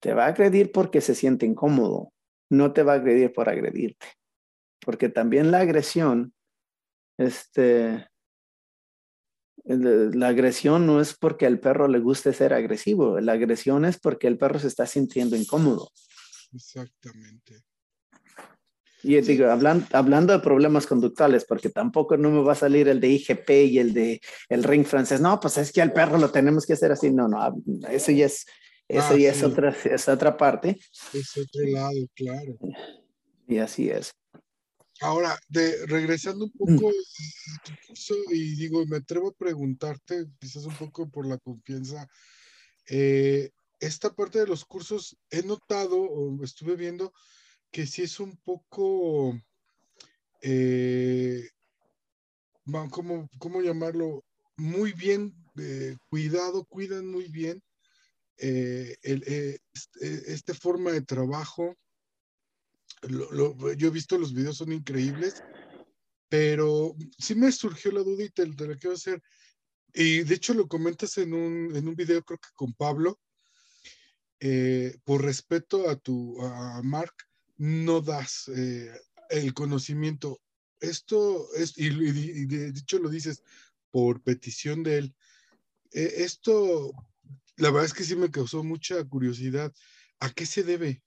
[0.00, 2.12] te va a agredir porque se siente incómodo,
[2.48, 4.06] no te va a agredir por agredirte.
[4.84, 6.32] Porque también la agresión,
[7.18, 8.06] este,
[9.64, 14.26] la agresión no es porque al perro le guste ser agresivo, la agresión es porque
[14.26, 15.90] el perro se está sintiendo incómodo.
[16.52, 17.62] Exactamente.
[19.04, 23.08] Y digo, hablando de problemas conductuales, porque tampoco no me va a salir el de
[23.08, 25.20] IGP y el de el ring francés.
[25.20, 27.10] No, pues es que al perro lo tenemos que hacer así.
[27.10, 27.38] No, no,
[27.90, 28.46] eso ya es,
[28.88, 30.78] eso ah, ya es, otra, es otra parte.
[31.12, 32.56] Es otro lado, claro.
[33.46, 34.10] Y así es.
[35.00, 36.76] Ahora, de, regresando un Mm.
[36.76, 41.38] poco a tu curso, y digo, me atrevo a preguntarte, quizás un poco por la
[41.38, 42.08] confianza,
[42.88, 47.12] eh, esta parte de los cursos, he notado o estuve viendo
[47.70, 49.38] que sí es un poco,
[50.40, 51.48] eh,
[52.90, 54.24] ¿cómo, cómo llamarlo?
[54.56, 57.62] Muy bien eh, cuidado, cuidan muy bien
[58.36, 61.74] el, eh, este- esta forma de trabajo.
[63.08, 65.44] Lo- lo- yo he visto los videos, son increíbles,
[66.28, 69.22] pero sí me surgió la duda y te, te la quiero hacer.
[69.92, 73.20] Y de hecho lo comentas en un, en un video, creo que con Pablo,
[74.40, 77.14] eh, por respeto a tu, a Mark,
[77.56, 78.90] no das eh,
[79.30, 80.40] el conocimiento.
[80.80, 83.42] Esto es, y, y- de dicho lo dices
[83.90, 85.14] por petición de él.
[85.92, 86.92] Eh, esto,
[87.56, 89.72] la verdad es que sí me causó mucha curiosidad.
[90.20, 91.02] ¿A qué se debe?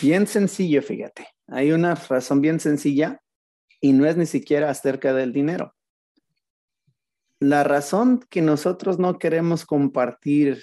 [0.00, 1.28] Bien sencillo, fíjate.
[1.48, 3.20] Hay una razón bien sencilla
[3.80, 5.74] y no es ni siquiera acerca del dinero.
[7.38, 10.62] La razón que nosotros no queremos compartir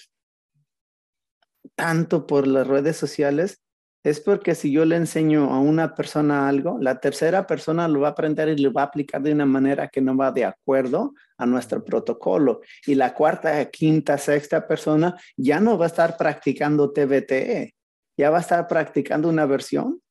[1.75, 3.61] tanto por las redes sociales
[4.03, 8.09] es porque si yo le enseño a una persona algo, la tercera persona lo va
[8.09, 11.13] a aprender y lo va a aplicar de una manera que no va de acuerdo
[11.37, 12.59] a nuestro protocolo.
[12.85, 17.75] Y la cuarta, quinta, sexta persona ya no va a estar practicando TBTE,
[18.17, 20.01] ya va a estar practicando una versión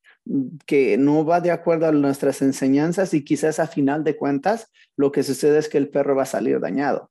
[0.67, 5.11] que no va de acuerdo a nuestras enseñanzas y quizás a final de cuentas lo
[5.11, 7.11] que sucede es que el perro va a salir dañado.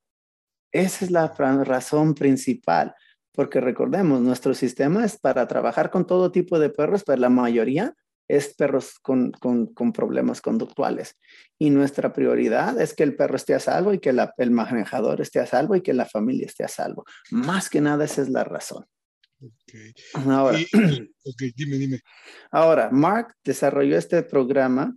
[0.71, 2.95] Esa es la razón principal
[3.33, 7.95] porque recordemos, nuestro sistema es para trabajar con todo tipo de perros, pero la mayoría
[8.27, 11.17] es perros con, con, problemas conductuales.
[11.59, 15.21] Y nuestra prioridad es que el perro esté a salvo y que la, el manejador
[15.21, 17.05] esté a salvo y que la familia esté a salvo.
[17.29, 18.85] Más que nada, esa es la razón.
[19.41, 19.93] Okay.
[20.13, 20.67] Ahora, Y,
[21.55, 21.99] dime, dime.
[22.51, 24.95] ahora, Mark desarrolló este programa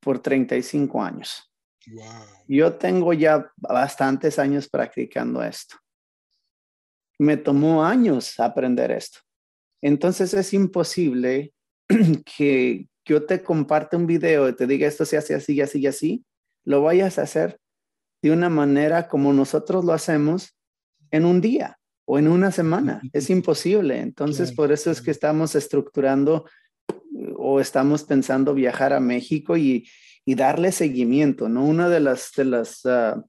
[0.00, 1.50] por 35 años.
[1.86, 2.04] Wow.
[2.46, 5.76] Yo tengo ya bastantes años practicando esto
[7.22, 9.20] me tomó años aprender esto.
[9.80, 11.54] Entonces es imposible
[12.36, 15.86] que yo te comparte un video y te diga esto se hace así, así y
[15.86, 16.24] así,
[16.64, 17.58] lo vayas a hacer
[18.22, 20.56] de una manera como nosotros lo hacemos
[21.10, 23.00] en un día o en una semana.
[23.12, 23.98] Es imposible.
[24.00, 26.46] Entonces Claro, por eso es que estamos estructurando
[27.36, 29.88] o estamos pensando viajar a México y,
[30.24, 31.64] y darle seguimiento, ¿no?
[31.64, 33.22] Una de las, de las uh,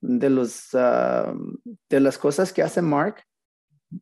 [0.00, 3.22] de, los, uh, de las cosas que hace Mark,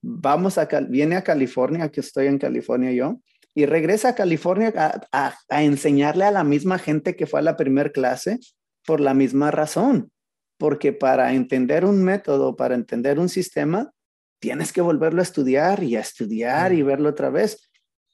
[0.02, 3.20] vamos a, viene a California, que estoy en California yo,
[3.54, 7.42] y regresa a California a, a, a enseñarle a la misma gente que fue a
[7.42, 8.38] la primera clase
[8.84, 10.10] por la misma razón,
[10.58, 13.92] porque para entender un método, para entender un sistema,
[14.40, 17.70] tienes que volverlo a estudiar y a estudiar y verlo otra vez.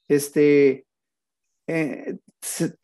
[0.07, 0.85] Este,
[1.67, 2.17] eh,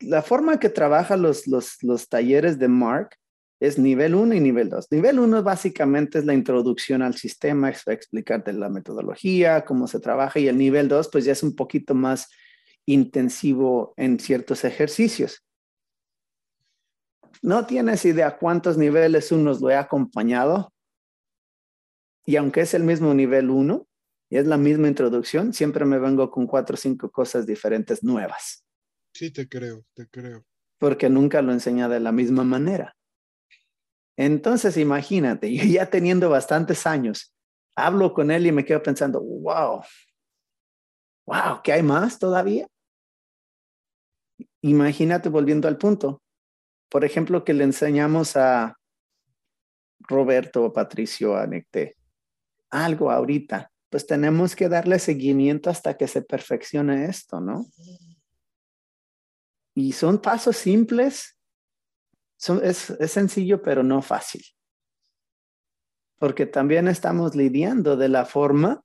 [0.00, 3.16] la forma que trabaja los, los, los talleres de Mark
[3.60, 4.88] es nivel 1 y nivel 2.
[4.90, 10.40] Nivel 1 básicamente es la introducción al sistema, es explicarte la metodología, cómo se trabaja,
[10.40, 12.28] y el nivel 2 pues ya es un poquito más
[12.86, 15.44] intensivo en ciertos ejercicios.
[17.40, 20.72] No tienes idea cuántos niveles unos lo he acompañado,
[22.24, 23.86] y aunque es el mismo nivel 1,
[24.30, 28.64] y es la misma introducción, siempre me vengo con cuatro o cinco cosas diferentes nuevas.
[29.12, 30.46] Sí, te creo, te creo.
[30.78, 32.96] Porque nunca lo enseña de la misma manera.
[34.16, 37.34] Entonces, imagínate, yo ya teniendo bastantes años,
[37.76, 39.82] hablo con él y me quedo pensando, wow,
[41.26, 42.66] wow, ¿qué hay más todavía?
[44.62, 46.21] Imagínate volviendo al punto.
[46.92, 48.78] Por ejemplo, que le enseñamos a
[49.98, 51.48] Roberto o Patricio a
[52.70, 57.64] algo ahorita, pues tenemos que darle seguimiento hasta que se perfeccione esto, ¿no?
[59.74, 61.38] Y son pasos simples
[62.62, 64.42] es, sencillo, pero no fácil.
[66.18, 68.82] Porque también estamos lidiando de la forma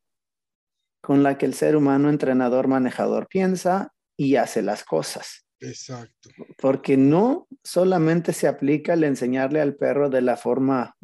[1.02, 5.47] con la que el ser humano, entrenador, manejador piensa y hace las cosas.
[5.60, 6.30] Exacto.
[6.58, 10.96] Porque no solamente se aplica el enseñarle al perro de la forma,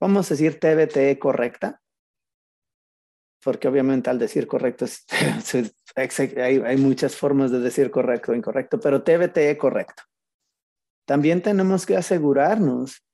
[0.00, 1.80] vamos a decir, TBT correcta.
[3.42, 4.86] Porque obviamente al decir correcto
[5.96, 10.02] hay muchas formas de decir correcto o incorrecto, pero TBT correcto
[11.04, 13.04] también tenemos que asegurarnos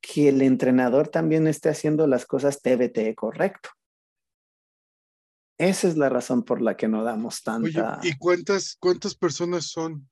[0.00, 3.70] que el entrenador también esté haciendo las cosas TBT correcto.
[5.58, 7.98] Esa es la razón por la que no damos tanta.
[8.00, 10.08] Oye, ¿y cuántas, cuántas personas son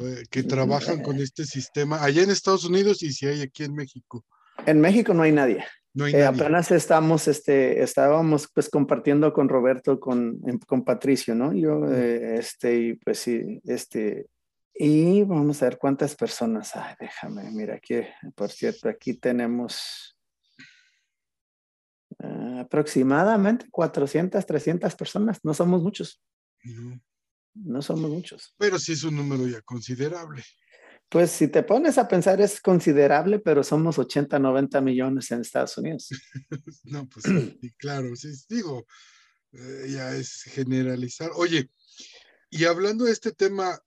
[0.00, 3.74] eh, que trabajan con este sistema allá en Estados Unidos y si hay aquí en
[3.74, 4.24] México?
[4.66, 5.64] En México no hay nadie.
[5.92, 6.40] No hay Eh, nadie.
[6.42, 11.52] apenas estamos, este, estábamos pues compartiendo con Roberto, con, em, con Patricio, ¿no?
[11.52, 14.26] Yo, eh, este, y pues sí, este,
[14.74, 16.74] y vamos a ver cuántas personas.
[16.74, 18.00] Ay, déjame, mira aquí,
[18.34, 20.03] por cierto, aquí tenemos
[22.18, 25.38] aproximadamente 400, 300 personas.
[25.42, 26.22] No somos muchos,
[26.64, 27.00] No.
[27.54, 28.54] no somos muchos.
[28.58, 30.42] Pero sí es un número ya considerable.
[31.08, 35.76] Pues si te pones a pensar es considerable, pero somos 80, 90 millones en Estados
[35.78, 36.08] Unidos.
[36.84, 38.86] No, pues sí, claro, sí, digo,
[39.52, 41.30] eh, ya es generalizar.
[41.36, 41.70] Oye,
[42.50, 43.78] y hablando de este tema,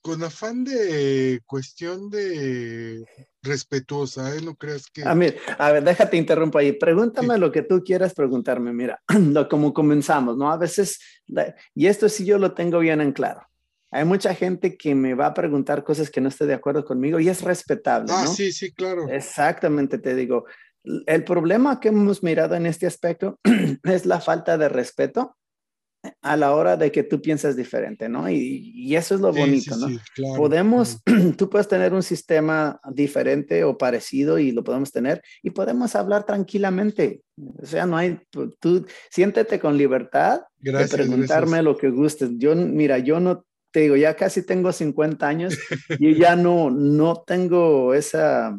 [0.00, 3.04] con afán de cuestión de
[3.42, 4.40] respetuosa, ¿eh?
[4.42, 5.02] No creas que...
[5.02, 6.72] A, ver, a ver, déjate interrumpo ahí.
[6.72, 8.72] Pregúntame lo que tú quieras preguntarme.
[8.72, 10.50] Mira, lo, como comenzamos, ¿no?
[10.50, 10.98] A veces,
[11.74, 13.46] y esto sí yo lo tengo bien en claro.
[13.90, 17.20] Hay mucha gente que me va a preguntar cosas que no esté de acuerdo conmigo
[17.20, 18.30] y es respetable, ah, ¿no?
[18.30, 19.08] sí, sí, claro.
[19.08, 20.46] Exactamente, te digo.
[21.06, 23.38] El problema que hemos mirado en este aspecto
[23.84, 25.36] es la falta de respeto
[26.20, 28.28] a la hora de que tú piensas diferente, ¿no?
[28.28, 29.88] Y, y eso es lo Sí, bonito, sí, ¿no?
[29.88, 31.32] sí, claro, podemos, claro.
[31.38, 36.24] tú puedes tener un sistema diferente o parecido y lo podemos tener y podemos hablar
[36.26, 37.22] tranquilamente.
[37.62, 41.64] O sea, no hay, tú- siéntete con libertad Gracias, de preguntarme gracias.
[41.64, 42.30] lo que gustes.
[42.36, 45.58] Yo, mira, yo no te digo, ya casi tengo 50 años
[45.98, 48.58] y ya no, no tengo esa,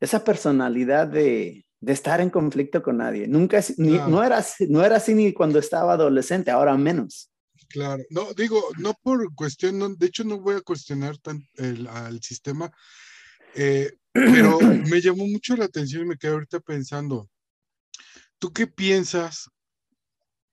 [0.00, 3.26] esa personalidad de, de estar en conflicto con nadie.
[3.26, 4.10] Nunca, ni- Claro.
[4.10, 7.30] no, era, así- no era así ni cuando estaba adolescente, ahora menos.
[7.68, 11.86] Claro, no, digo, no por cuestión, no, de hecho no voy a cuestionar tan el,
[11.86, 12.70] al sistema,
[13.54, 17.28] eh, pero me llamó mucho la atención y me quedé ahorita pensando,
[18.38, 19.48] ¿tú qué piensas?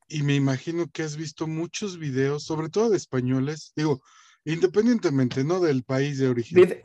[0.08, 4.02] Y me imagino que has visto muchos videos, sobre todo de españoles, digo,
[4.48, 5.60] independientemente, ¿no?
[5.60, 6.80] Del país de origen.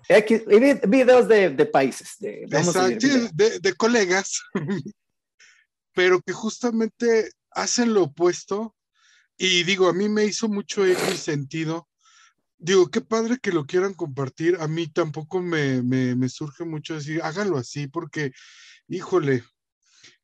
[0.89, 2.17] Videos de, de países.
[2.19, 4.43] De, vamos a Exacto, decir, sí, de, de colegas,
[5.95, 8.75] pero que justamente hacen lo opuesto.
[9.39, 10.83] Y digo, a mí me hizo mucho
[11.17, 11.89] sentido.
[12.59, 14.57] Digo, qué padre que lo quieran compartir.
[14.61, 18.33] A mí tampoco me, me, me surge mucho decir, háganlo así, porque,
[18.89, 19.45] híjole,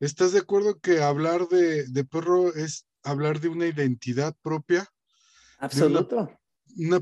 [0.00, 4.88] ¿estás de acuerdo que hablar de, de perro es hablar de una identidad propia?
[5.58, 6.16] Absoluto.
[6.16, 6.37] Una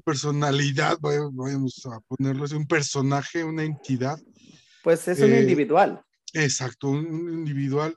[0.03, 4.19] personalidad, vaya- vamos a ponerlo así, un personaje, una entidad.
[4.83, 6.03] Pues es un Eh, individual.
[6.33, 7.97] Exacto, un, un individual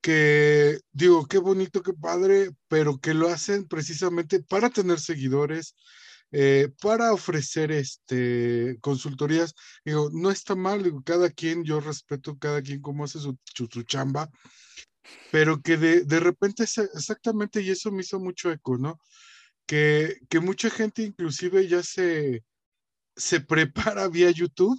[0.00, 5.74] que digo, qué bonito, qué padre, pero que lo hacen precisamente para tener seguidores,
[6.30, 9.54] eh, para ofrecer este consultorías.
[9.84, 13.66] Digo, no está mal, digo, cada quien, yo respeto cada quien cómo hace su, su,
[13.66, 14.30] su chamba,
[15.30, 18.98] pero que de, de repente exactamente, y eso me hizo mucho eco, ¿no?
[19.68, 22.42] Que, que mucha gente inclusive ya se,
[23.14, 24.76] se prepara vía YouTube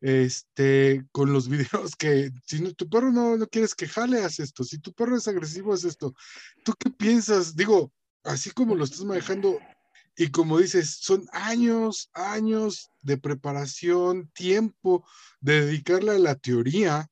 [0.00, 4.40] este, con los videos que si no, tu perro no, no quieres que jale, haz
[4.40, 4.64] esto.
[4.64, 6.14] Si tu perro es agresivo, haz esto.
[6.64, 7.54] ¿Tú qué piensas?
[7.54, 7.92] Digo,
[8.24, 9.58] así como lo estás manejando
[10.16, 15.06] y como dices, son años, años de preparación, tiempo
[15.40, 17.08] de dedicarle a la teoría,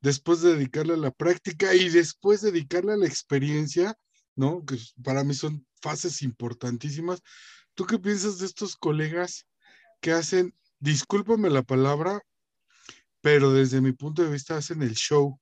[0.00, 3.96] después de dedicarle a la práctica y después dedicarle a la experiencia,
[4.34, 4.64] ¿no?
[4.64, 7.22] Que para mí son fases importantísimas.
[7.74, 9.46] ¿Tú qué piensas de estos colegas
[10.00, 12.20] que hacen discúlpame la palabra,
[13.22, 15.40] pero desde mi punto de vista hacen el show.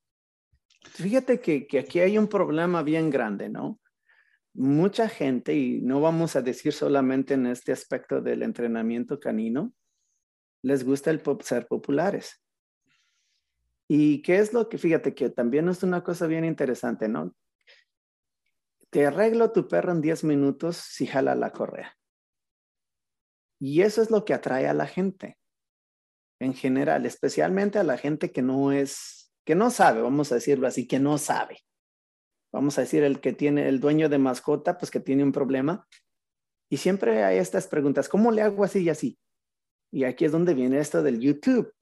[0.85, 3.79] Fíjate que, que, aquí hay un problema bien grande, ¿no?
[4.53, 9.73] Mucha gente, y no vamos a decir solamente en este aspecto del entrenamiento canino,
[10.61, 12.41] les gusta el ser populares.
[13.89, 17.35] ¿Y qué es lo que, fíjate que también es una cosa bien interesante, ¿no?
[18.93, 21.97] Te arreglo tu perro en 10 minutos si jala la correa.
[23.59, 25.39] Y eso es lo que atrae a la gente
[26.39, 30.67] en general, especialmente a la gente que no es, que no sabe, vamos a decirlo
[30.67, 31.57] así, que no sabe.
[32.53, 35.87] Vamos a decir el que tiene, el dueño de mascota, pues que tiene un problema.
[36.69, 39.17] Y siempre hay estas preguntas, ¿cómo le hago así y así?
[39.91, 41.73] Y aquí es donde viene esto del YouTube.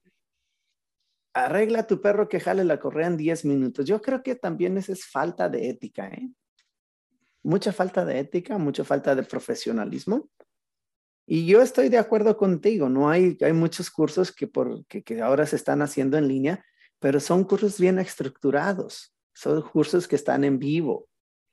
[1.34, 3.84] Arregla tu perro que jale la correa en 10 minutos.
[3.84, 6.30] Yo creo que también esa es falta de ética, ¿eh?
[7.42, 10.28] Mucha falta de ética, mucha falta de profesionalismo.
[11.26, 14.84] Y yo estoy de acuerdo contigo, no hay, hay muchos cursos que, por,
[15.22, 16.64] ahora se están haciendo en línea,
[16.98, 21.08] pero son cursos bien estructurados, son cursos que están en vivo,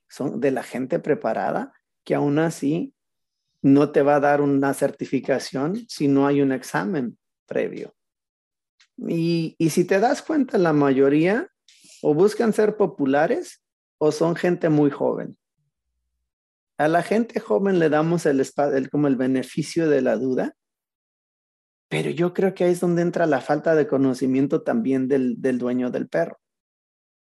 [0.10, 1.74] son de la gente preparada,
[2.04, 2.94] que aún así
[3.62, 7.96] no te va a dar una certificación si no hay un examen previo.
[8.98, 11.50] Y, y si te das cuenta, la mayoría
[12.02, 13.62] o buscan ser populares
[13.98, 15.38] o son gente muy joven.
[16.80, 18.42] A la gente joven le damos el,
[18.74, 20.56] el, como el beneficio de la duda
[21.90, 25.60] Pero yo creo que ahí es donde entra la falta de conocimiento también del, del
[25.60, 26.40] dueño del perro.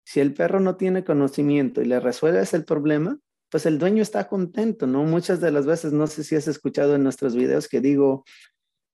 [0.06, 3.20] Si el perro no tiene conocimiento y le resuelves el problema,
[3.52, 5.04] pues el dueño está contento, ¿no?
[5.04, 8.24] Muchas de las veces, no sé si has escuchado en nuestros videos que digo,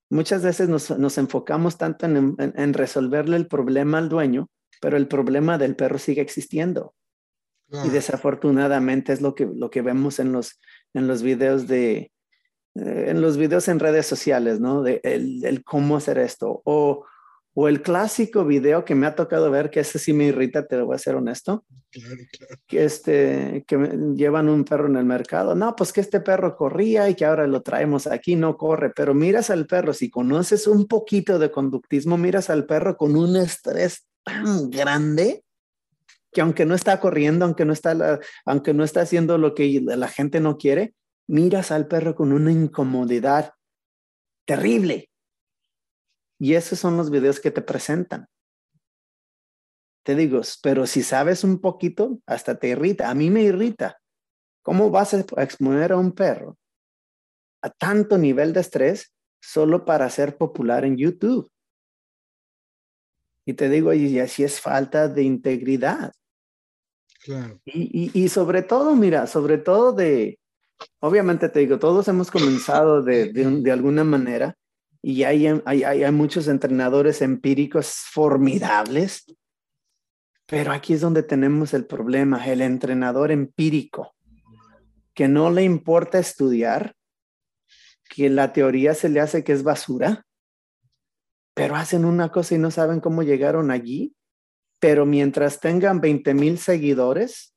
[0.09, 4.49] muchas veces nos, nos enfocamos tanto en, resolverle el problema al dueño,
[4.81, 6.95] pero el problema del perro sigue existiendo.
[7.69, 10.59] Y desafortunadamente es lo que, lo que vemos en los,
[10.93, 12.11] en los videos de,
[12.75, 14.83] eh, en los videos en redes sociales, ¿no?
[14.83, 16.61] De el, el, cómo hacer esto.
[16.63, 17.05] O,
[17.53, 20.77] o el clásico video que me ha tocado ver, que ese sí me irrita, te
[20.77, 21.65] lo voy a ser honesto.
[21.91, 22.55] Claro, claro.
[22.67, 23.77] Que, este, que
[24.15, 25.53] llevan un perro en el mercado.
[25.53, 28.91] No, pues que este perro corría y que ahora lo traemos aquí, no corre.
[28.95, 33.35] Pero miras al perro, si conoces un poquito de conductismo, miras al perro con un
[33.35, 35.43] estrés tan grande
[36.31, 40.07] que aunque no está corriendo, aunque no está, aunque no está haciendo lo que la
[40.07, 40.93] gente no quiere,
[41.27, 43.53] miras al perro con una incomodidad
[44.45, 45.09] terrible.
[46.39, 48.27] Y esos son los videos que te presentan.
[50.03, 53.09] Te digo, pero si sabes un poquito, hasta te irrita.
[53.09, 53.99] A mí me irrita.
[54.61, 56.57] ¿Cómo vas a exponer a un perro
[57.61, 61.51] a tanto nivel de estrés solo para ser popular en YouTube?
[63.47, 66.11] Y te digo, y así es falta de integridad.
[67.23, 67.61] Claro.
[67.63, 70.37] Y, y, y, sobre todo, mira, sobre todo de,
[70.99, 74.53] obviamente te digo, todos hemos comenzado de, de, de alguna manera
[75.01, 79.23] y hay, hay, hay, muchos entrenadores empíricos formidables,
[80.45, 84.13] pero aquí es donde tenemos el problema, el entrenador empírico,
[85.13, 86.95] que no le importa estudiar,
[88.09, 90.26] que la teoría se le hace que es basura,
[91.57, 94.15] pero hacen una cosa y no saben cómo llegaron allí,
[94.79, 97.55] pero mientras tengan 20 mil seguidores,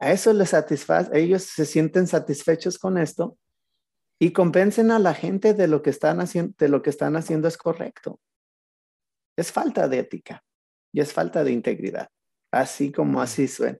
[0.00, 3.36] a eso les satisface, ellos se sienten satisfechos con esto
[4.18, 7.48] y convencen a la gente de lo que están haciendo, de lo que están haciendo
[7.48, 8.18] es correcto.
[9.36, 10.42] Es falta de ética
[10.90, 12.08] y es falta de integridad,
[12.50, 13.78] así como así suena.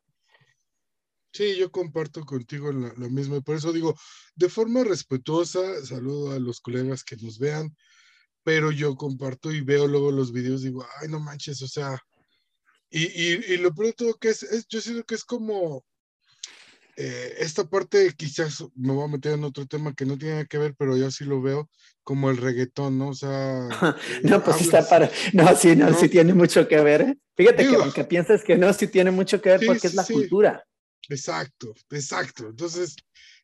[1.32, 3.40] Sí, yo comparto contigo lo, lo mismo.
[3.40, 3.94] Por eso digo,
[4.34, 7.74] de forma respetuosa, saludo a los colegas que nos vean,
[8.46, 12.00] pero yo comparto y veo luego los videos, digo, ay, no manches, o sea,
[12.88, 15.84] y, y, y lo peor de todo que es, es, yo siento que es como,
[16.96, 20.58] eh, esta parte quizás me voy a meter en otro tema que no tiene que
[20.58, 21.68] ver, pero yo sí lo veo
[22.04, 23.08] como el reggaetón, ¿no?
[23.08, 23.66] O sea...
[24.22, 25.10] no, pues está para...
[25.32, 27.00] No, sí, no, no, sí tiene mucho que ver.
[27.00, 27.18] ¿eh?
[27.36, 29.94] Fíjate digo, que aunque pienses que no, sí tiene mucho que ver sí, porque es
[29.94, 30.12] la sí.
[30.12, 30.64] cultura.
[31.08, 32.50] Exacto, exacto.
[32.50, 32.94] Entonces,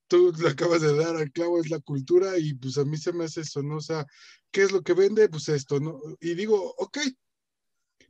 [0.09, 3.13] tú le acabas de dar al clavo, es la cultura y pues a mí se
[3.13, 3.81] me hace eso, ¿no?
[3.81, 4.07] Sea,
[4.51, 5.29] ¿qué es lo que vende?
[5.29, 6.01] Pues esto, ¿no?
[6.21, 6.99] Y digo, ok,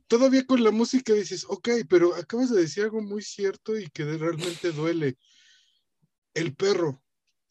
[0.07, 4.05] todavía con la música dices, ok, pero acabas de decir algo muy cierto y que
[4.05, 5.17] realmente duele.
[6.33, 7.03] El perro,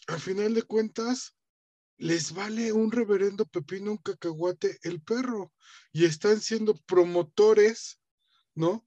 [0.07, 1.35] al final de cuentas,
[1.97, 5.53] les vale un reverendo pepino, un cacahuate el perro
[5.93, 8.01] y están siendo promotores,
[8.55, 8.87] ¿no?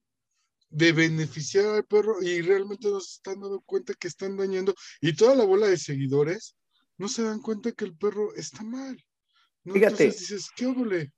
[0.76, 5.15] De beneficiar al perro y realmente no se están dando cuenta que están dañando y
[5.15, 6.57] toda la bola de seguidores
[6.97, 9.01] no se dan cuenta que el perro está mal.
[9.63, 9.73] ¿no?
[9.73, 10.03] Fíjate.
[10.03, 11.13] Entonces dices, ¿qué óvole?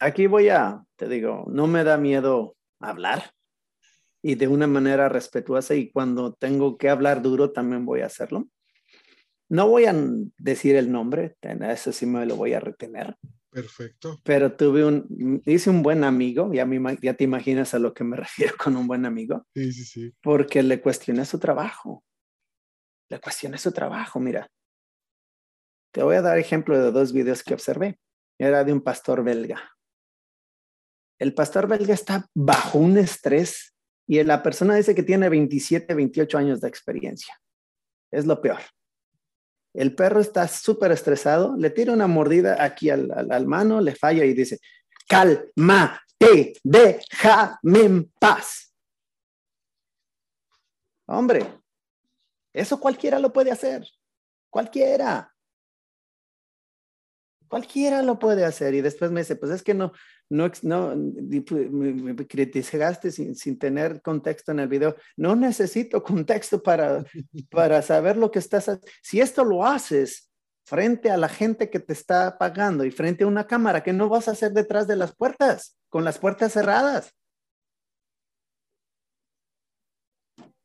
[0.00, 3.32] Aquí voy a, te digo, no me da miedo hablar
[4.20, 8.48] y de una manera respetuosa y cuando tengo que hablar duro también voy a hacerlo.
[9.48, 9.94] No voy a
[10.36, 13.16] decir el nombre, eso sí me lo voy a retener.
[13.54, 14.20] Perfecto.
[14.24, 18.02] Pero tuve un, hice un buen amigo, ya, me, ya te imaginas a lo que
[18.02, 19.46] me refiero con un buen amigo.
[19.54, 20.14] Sí, sí, sí.
[20.20, 22.04] Porque le cuestioné su trabajo.
[23.08, 24.50] Le cuestioné su trabajo, mira.
[25.92, 28.00] Te voy a dar ejemplo de dos videos que observé.
[28.40, 29.70] Era de un pastor belga.
[31.20, 33.72] El pastor belga está bajo un estrés
[34.08, 37.40] y la persona dice que tiene 27, 28 años de experiencia.
[38.10, 38.58] Es lo peor.
[39.74, 43.94] El perro está súper estresado, le tira una mordida aquí al, al, al, mano, le
[43.94, 44.60] falla y dice,
[45.08, 48.72] cálmate, déjame en paz.
[51.06, 51.60] Hombre,
[52.52, 53.86] eso cualquiera lo puede hacer.
[54.48, 55.33] Cualquiera.
[57.48, 58.74] Cualquiera lo puede hacer.
[58.74, 59.92] Y después me dice, pues es que no,
[60.28, 64.96] no, no me, me criticaste sin, sin, tener contexto en el video.
[65.16, 67.04] No necesito contexto para,
[67.50, 68.90] para saber lo que estás haciendo.
[69.02, 70.30] Si esto lo haces
[70.64, 74.08] frente a la gente que te está pagando y frente a una cámara, que no
[74.08, 77.14] vas a hacer detrás de las puertas, con las puertas cerradas?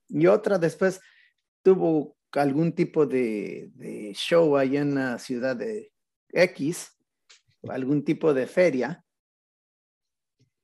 [0.07, 1.01] Y otra después
[1.61, 5.91] tuvo algún tipo de, de show allá en la ciudad de
[6.32, 6.97] X,
[7.67, 9.03] algún tipo de feria,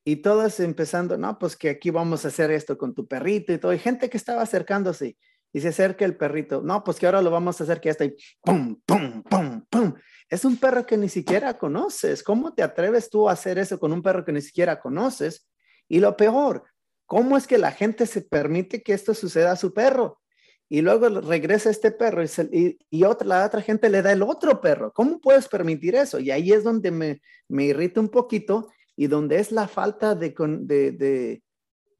[0.08, 3.58] y todas empezando, no, pues que aquí vamos a hacer esto con tu perrito y
[3.58, 3.72] todo.
[3.72, 5.16] Y gente que estaba acercándose.
[5.52, 6.62] y se acerca el perrito.
[6.62, 8.14] No, pues que ahora lo vamos a hacer que ya está ahí.
[8.40, 9.94] Pum, pum, pum, pum.
[10.28, 12.22] Es un perro que ni siquiera conoces.
[12.22, 15.48] ¿Cómo te atreves tú a hacer eso con un perro que ni siquiera conoces?
[15.88, 16.62] Y lo peor,
[17.06, 20.20] ¿cómo es que la gente se permite que esto suceda a su perro?
[20.68, 24.92] Y luego regresa este perro y, otra, la otra gente le da el otro perro.
[24.92, 26.18] ¿Cómo puedes permitir eso?
[26.18, 30.34] Y ahí es donde me, me irrita un poquito y donde es la falta de,
[30.64, 31.42] de,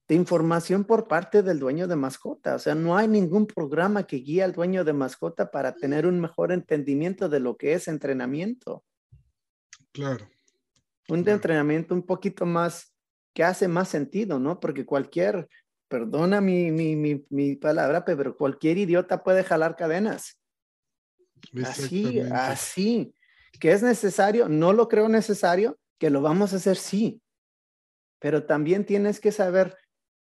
[0.09, 2.55] de información por parte del dueño de mascota.
[2.55, 6.21] O sea, no hay ningún programa que guíe al dueño de mascota para tener un
[6.21, 8.85] mejor entendimiento de lo que es entrenamiento.
[9.93, 10.29] Claro.
[11.09, 12.95] Un entrenamiento un poquito más,
[13.33, 14.61] que hace más sentido, ¿no?
[14.61, 15.49] Porque cualquier,
[15.89, 20.41] perdona mi, mi, mi, palabra, pero cualquier idiota puede jalar cadenas.
[21.65, 23.15] Así, así.
[23.61, 27.23] Que es necesario, no lo creo necesario, que lo vamos a hacer, sí.
[28.19, 29.77] Pero también tienes que saber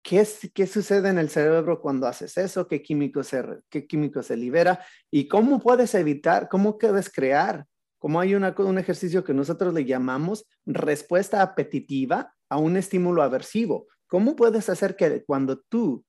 [0.03, 2.67] ¿Qué, ¿Qué sucede en el cerebro cuando haces eso?
[2.67, 4.85] ¿Qué químico, se, ¿Qué químico se libera?
[5.09, 6.49] ¿Y cómo puedes evitar?
[6.49, 7.65] ¿Cómo puedes crear?
[7.99, 13.87] Como hay una, un ejercicio que nosotros le llamamos respuesta apetitiva a un estímulo aversivo.
[14.13, 16.05] ¿Cómo puedes hacer que cuando tú,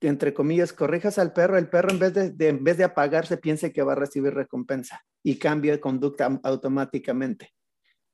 [0.00, 3.72] entre comillas, corrijas al perro, el perro en vez de, en vez de apagarse piense
[3.72, 7.52] que va a recibir recompensa y cambie de conducta automáticamente?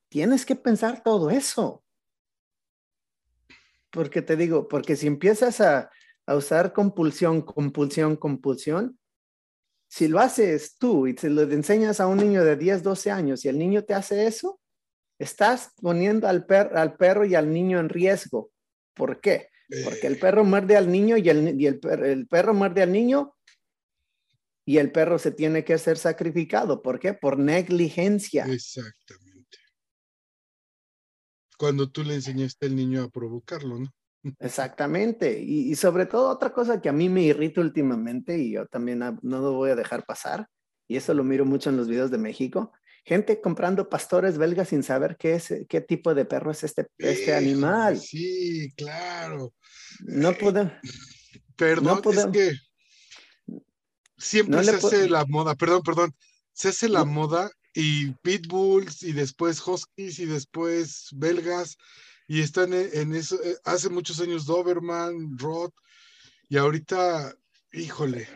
[0.09, 1.83] Tienes que pensar todo eso.
[3.91, 5.91] Porque te digo, porque si empiezas a,
[6.25, 8.97] usar compulsión, compulsión, compulsión,
[9.87, 13.45] si lo haces tú y te lo enseñas a un niño de 10, 12 años
[13.45, 14.59] y el niño te hace eso,
[15.19, 18.49] estás poniendo al, al perro y al niño en riesgo.
[18.93, 19.49] ¿Por qué?
[19.83, 23.35] Porque el perro muerde al niño y, el, el, perro muerde al niño
[24.65, 26.81] y el perro se tiene que ser sacrificado.
[26.81, 27.13] ¿Por qué?
[27.13, 28.45] Por negligencia.
[28.45, 29.29] Exactamente
[31.59, 33.93] cuando tú le enseñaste al niño a provocarlo, ¿no?
[34.39, 35.39] Exactamente.
[35.41, 39.17] Y, sobre todo otra cosa que a mí me irrita últimamente y yo también no
[39.21, 40.47] lo voy a dejar pasar,
[40.87, 42.71] y eso lo miro mucho en los videos de México,
[43.05, 47.33] gente comprando pastores belgas sin saber qué, es, qué tipo de perro es este, este
[47.33, 47.99] animal.
[47.99, 49.53] Sí, claro.
[50.01, 50.73] No podemos...
[51.55, 52.53] Perdón, es que
[54.17, 56.15] siempre se hace la moda, perdón, perdón,
[56.53, 61.77] se hace la moda y pitbulls y después huskies y después belgas
[62.27, 65.71] y están en, eso eh, hace muchos años Doberman, Rod
[66.47, 67.35] y ahorita,
[67.73, 68.27] híjole,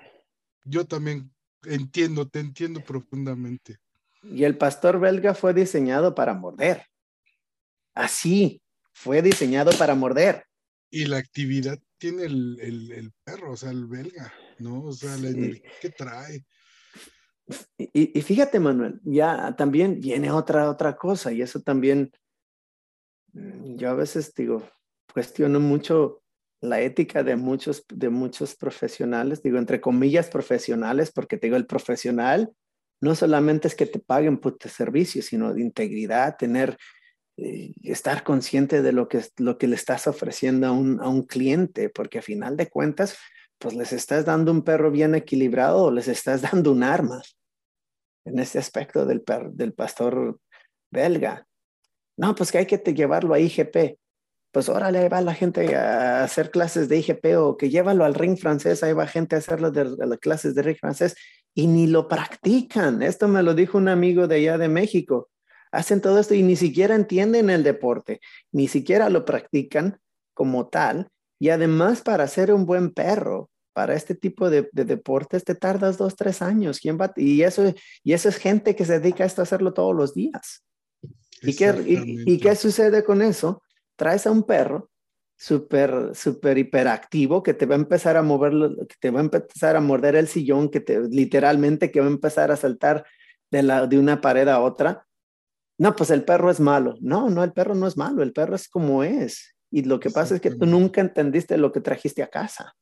[0.66, 1.32] yo también
[1.64, 3.78] entiendo, te entiendo profundamente.
[4.24, 6.86] Y el pastor belga fue diseñado para morder.
[7.94, 8.62] Así,
[8.94, 10.46] fue diseñado para morder.
[10.90, 14.84] Y la actividad tiene el, perro, o sea, el belga, ¿no?
[14.84, 16.46] O sea, la energía que trae.
[17.78, 22.12] Y, fíjate, Manuel, ya también viene otra, otra cosa y eso también,
[23.34, 24.70] mm, yo a veces digo,
[25.14, 26.24] cuestiono mucho
[26.62, 32.54] la ética de muchos, de muchos profesionales, digo, entre comillas profesionales, porque digo, el profesional
[33.04, 36.78] no solamente es que te paguen por tu servicio, sino de integridad, tener,
[37.36, 41.24] eh, estar consciente de lo que, lo que le estás ofreciendo a un, a un
[41.24, 43.18] cliente, porque a final de cuentas,
[43.58, 47.22] pues les estás dando un perro bien equilibrado o les estás dando un arma
[48.26, 50.40] en este aspecto del, del pastor
[50.90, 51.46] belga.
[52.16, 54.00] No, pues que hay que llevarlo a IGP.
[54.54, 58.38] Pues órale, va la gente a hacer clases de IGP o que llévalo al ring
[58.38, 61.16] francés, ahí va gente a hacer las, de, las clases de ring francés
[61.56, 63.02] y ni lo practican.
[63.02, 65.32] Esto me lo dijo un amigo de allá de México.
[65.72, 70.00] Hacen todo esto y ni siquiera entienden el deporte, ni siquiera lo practican
[70.36, 71.08] como tal.
[71.40, 76.16] Y además para ser un buen perro, para este tipo de, deportes te tardas dos,
[76.16, 76.80] tres años.
[76.80, 77.12] ¿Quién va?
[77.16, 77.74] Y, eso,
[78.04, 80.64] y eso es gente que se dedica a esto a hacerlo todos los días.
[81.42, 83.64] ¿Y qué, y, qué sucede con eso?
[84.04, 84.90] Traes a un perro
[85.38, 88.54] súper, súper hiperactivo que te va a empezar a mover,
[88.88, 92.10] que te va a empezar a morder el sillón, que te, literalmente que va a
[92.10, 93.06] empezar a saltar
[93.52, 95.08] de, la, de una pared a otra.
[95.78, 96.96] No, pues el perro es malo.
[97.02, 99.56] No, no, el perro no es malo, el perro es como es.
[99.72, 102.76] Y lo que pasa es que tú nunca entendiste lo que trajiste a casa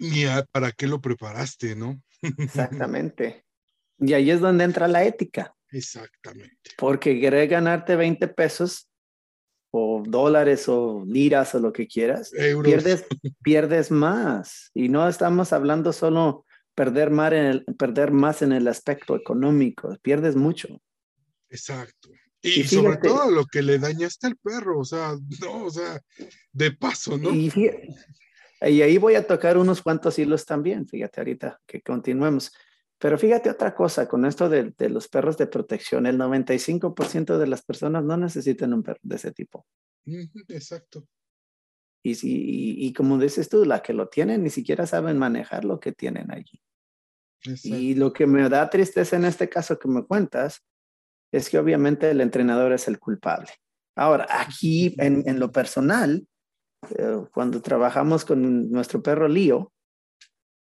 [0.00, 2.02] ni para qué lo preparaste, ¿no?
[2.38, 3.44] Exactamente.
[3.98, 5.54] Y ahí es donde entra la ética.
[5.70, 6.70] Exactamente.
[6.78, 8.89] Porque querer ganarte 20 pesos
[9.70, 13.06] o dólares o liras o lo que quieras, pierdes,
[13.42, 14.70] pierdes más.
[14.74, 16.44] Y no estamos hablando solo
[16.74, 20.68] perder más, en el, perder más en el aspecto económico, pierdes mucho.
[21.48, 22.08] Exacto.
[22.42, 26.00] Y, sobre todo lo que le dañaste al perro, o sea, no, o sea,
[26.52, 27.30] de paso, ¿no?
[27.34, 27.52] Y
[28.62, 32.52] y ahí voy a tocar unos cuantos hilos también, fíjate ahorita que continuemos.
[33.00, 37.62] Pero fíjate otra cosa, con esto de, los perros de protección, el 95% de las
[37.62, 39.66] personas no necesitan un perro de ese tipo.
[40.48, 41.06] Exacto.
[42.04, 45.80] Y, si, y, como dices tú, la que lo tienen ni siquiera saben manejar lo
[45.80, 46.60] que tienen allí.
[47.64, 50.62] Y lo que me da tristeza en este caso que me cuentas
[51.32, 53.50] es que obviamente el entrenador es el culpable.
[53.96, 56.26] Ahora, aquí en, en lo personal,
[56.98, 59.72] eh, cuando trabajamos con nuestro perro Lío,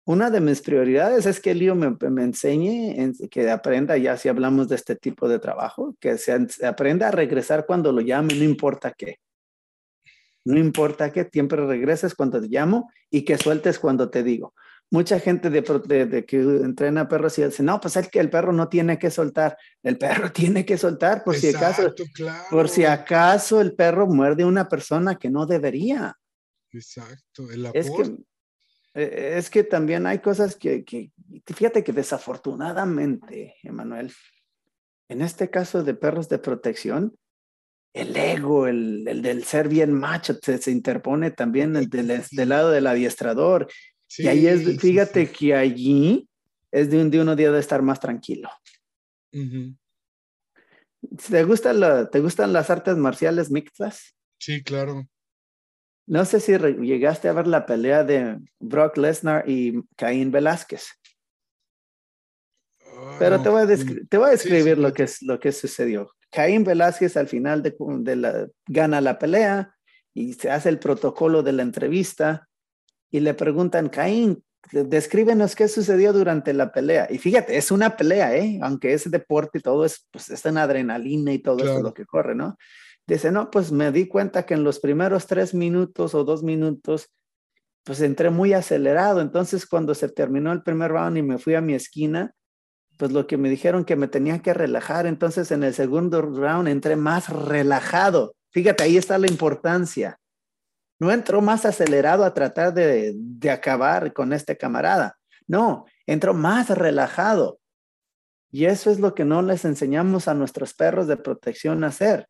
[0.06, 2.94] una de mis prioridades es que Lío me, me enseñe,
[3.30, 7.64] que aprenda, ya si hablamos de este tipo de trabajo, que se, aprenda a regresar
[7.64, 9.16] cuando lo llame, no importa qué.
[10.44, 14.54] No importa qué, siempre regreses cuando te llamo y que sueltes cuando te digo.
[14.90, 18.52] Mucha gente de, de, que entrena perros y dice, no, pues es que el perro
[18.52, 19.56] no tiene que soltar.
[19.82, 21.94] El perro tiene que soltar por si acaso.
[22.50, 26.14] Por si acaso el perro muerde a una persona que no debería.
[26.70, 27.50] Exacto.
[27.50, 28.18] El es que
[28.94, 31.10] eh, es que también hay cosas que, que,
[31.46, 34.12] fíjate que desafortunadamente, Emanuel,
[35.08, 37.16] en este caso de perros de protección,
[37.92, 42.70] el ego, el, el del ser bien macho, se, se interpone también del, del, lado
[42.70, 43.68] del adiestrador.
[44.16, 46.28] y ahí es, fíjate que allí
[46.72, 48.50] es de un día uno día de estar más tranquilo.
[51.28, 54.16] ¿Te, gusta la, ¿Te gustan las artes marciales mixtas?
[54.38, 55.08] Sí, claro.
[56.06, 60.86] No sé si llegaste a ver la pelea de Brock Lesnar y Caín Velázquez.
[63.18, 66.10] Pero te voy a, te voy a describir lo, que es, lo que sucedió.
[66.30, 69.74] Caín Velázquez al final de, de la, gana la pelea
[70.12, 72.48] y se hace el protocolo de la entrevista
[73.10, 77.06] y le preguntan, Caín, descríbenos qué sucedió durante la pelea.
[77.10, 78.58] Y fíjate, es una pelea, ¿eh?
[78.62, 82.04] aunque es deporte y todo, es, pues, está en adrenalina y todo eso lo que
[82.04, 82.56] corre, ¿no?
[83.06, 87.10] Dice, no, pues me di cuenta que en los primeros tres minutos o dos minutos,
[87.84, 89.20] pues entré muy acelerado.
[89.20, 92.34] Entonces, cuando se terminó el primer round y me fui a mi esquina,
[92.98, 95.06] pues lo que me dijeron que me tenía que relajar.
[95.06, 98.36] Entonces, en el segundo round entré más relajado.
[98.52, 100.18] Fíjate, ahí está la importancia.
[100.98, 105.18] No entró más acelerado a tratar de, de acabar con este camarada.
[105.46, 107.58] No, entró más relajado.
[108.50, 112.28] Y eso es lo que no les enseñamos a nuestros perros de protección a hacer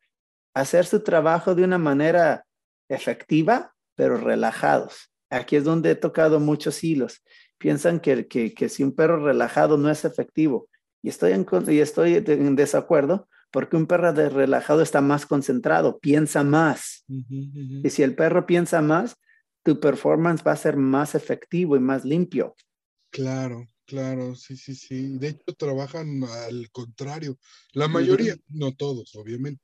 [0.55, 2.45] hacer su trabajo de una manera
[2.89, 5.11] efectiva, pero relajados.
[5.29, 7.21] Aquí es donde he tocado muchos hilos.
[7.57, 10.67] Piensan que, que, si un perro relajado no es efectivo.
[11.03, 15.99] Y estoy en, y estoy en desacuerdo porque un perro de relajado está más concentrado,
[15.99, 17.05] piensa más.
[17.07, 19.15] Y si el perro piensa más,
[19.63, 22.55] tu performance va a ser más efectivo y más limpio.
[23.11, 23.65] Claro.
[23.85, 25.17] Claro, sí, sí, sí.
[25.17, 27.37] De hecho, trabajan al contrario.
[27.73, 29.61] La mayoría, no todos, obviamente.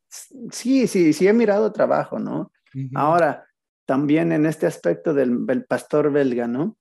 [0.52, 2.52] Sí, sí, sí he mirado trabajo, ¿no?
[2.94, 3.46] Ahora,
[3.86, 6.78] también en este aspecto del, pastor belga, ¿no?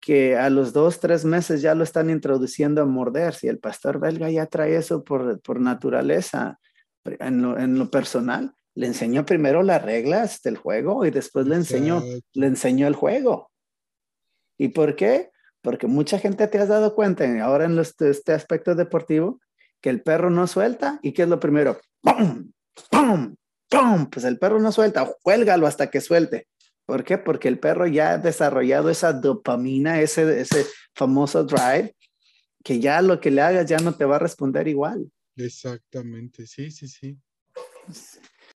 [0.00, 3.34] Que a los dos, tres meses ya lo están introduciendo a morder.
[3.34, 6.58] Si el pastor belga ya trae eso por, por naturaleza,
[7.04, 11.54] en lo, en lo personal, le enseñó primero las reglas del juego y después le
[11.54, 12.02] enseñó,
[12.32, 13.52] le enseñó el juego.
[14.58, 15.30] ¿Y por qué?
[15.64, 19.40] Porque mucha gente te has dado cuenta ahora en este aspecto deportivo
[19.80, 22.52] que el perro no suelta y que es lo primero, ¡pum!
[22.90, 23.34] ¡pum!
[23.70, 24.10] ¡pum!
[24.10, 26.48] Pues el perro no suelta, cuélgalo hasta que suelte.
[26.84, 27.16] ¿Por qué?
[27.16, 31.96] Porque el perro ya ha desarrollado esa dopamina, ese, ese famoso drive,
[32.62, 35.10] que ya lo que le hagas ya no te va a responder igual.
[35.34, 37.18] Exactamente, sí, sí, sí.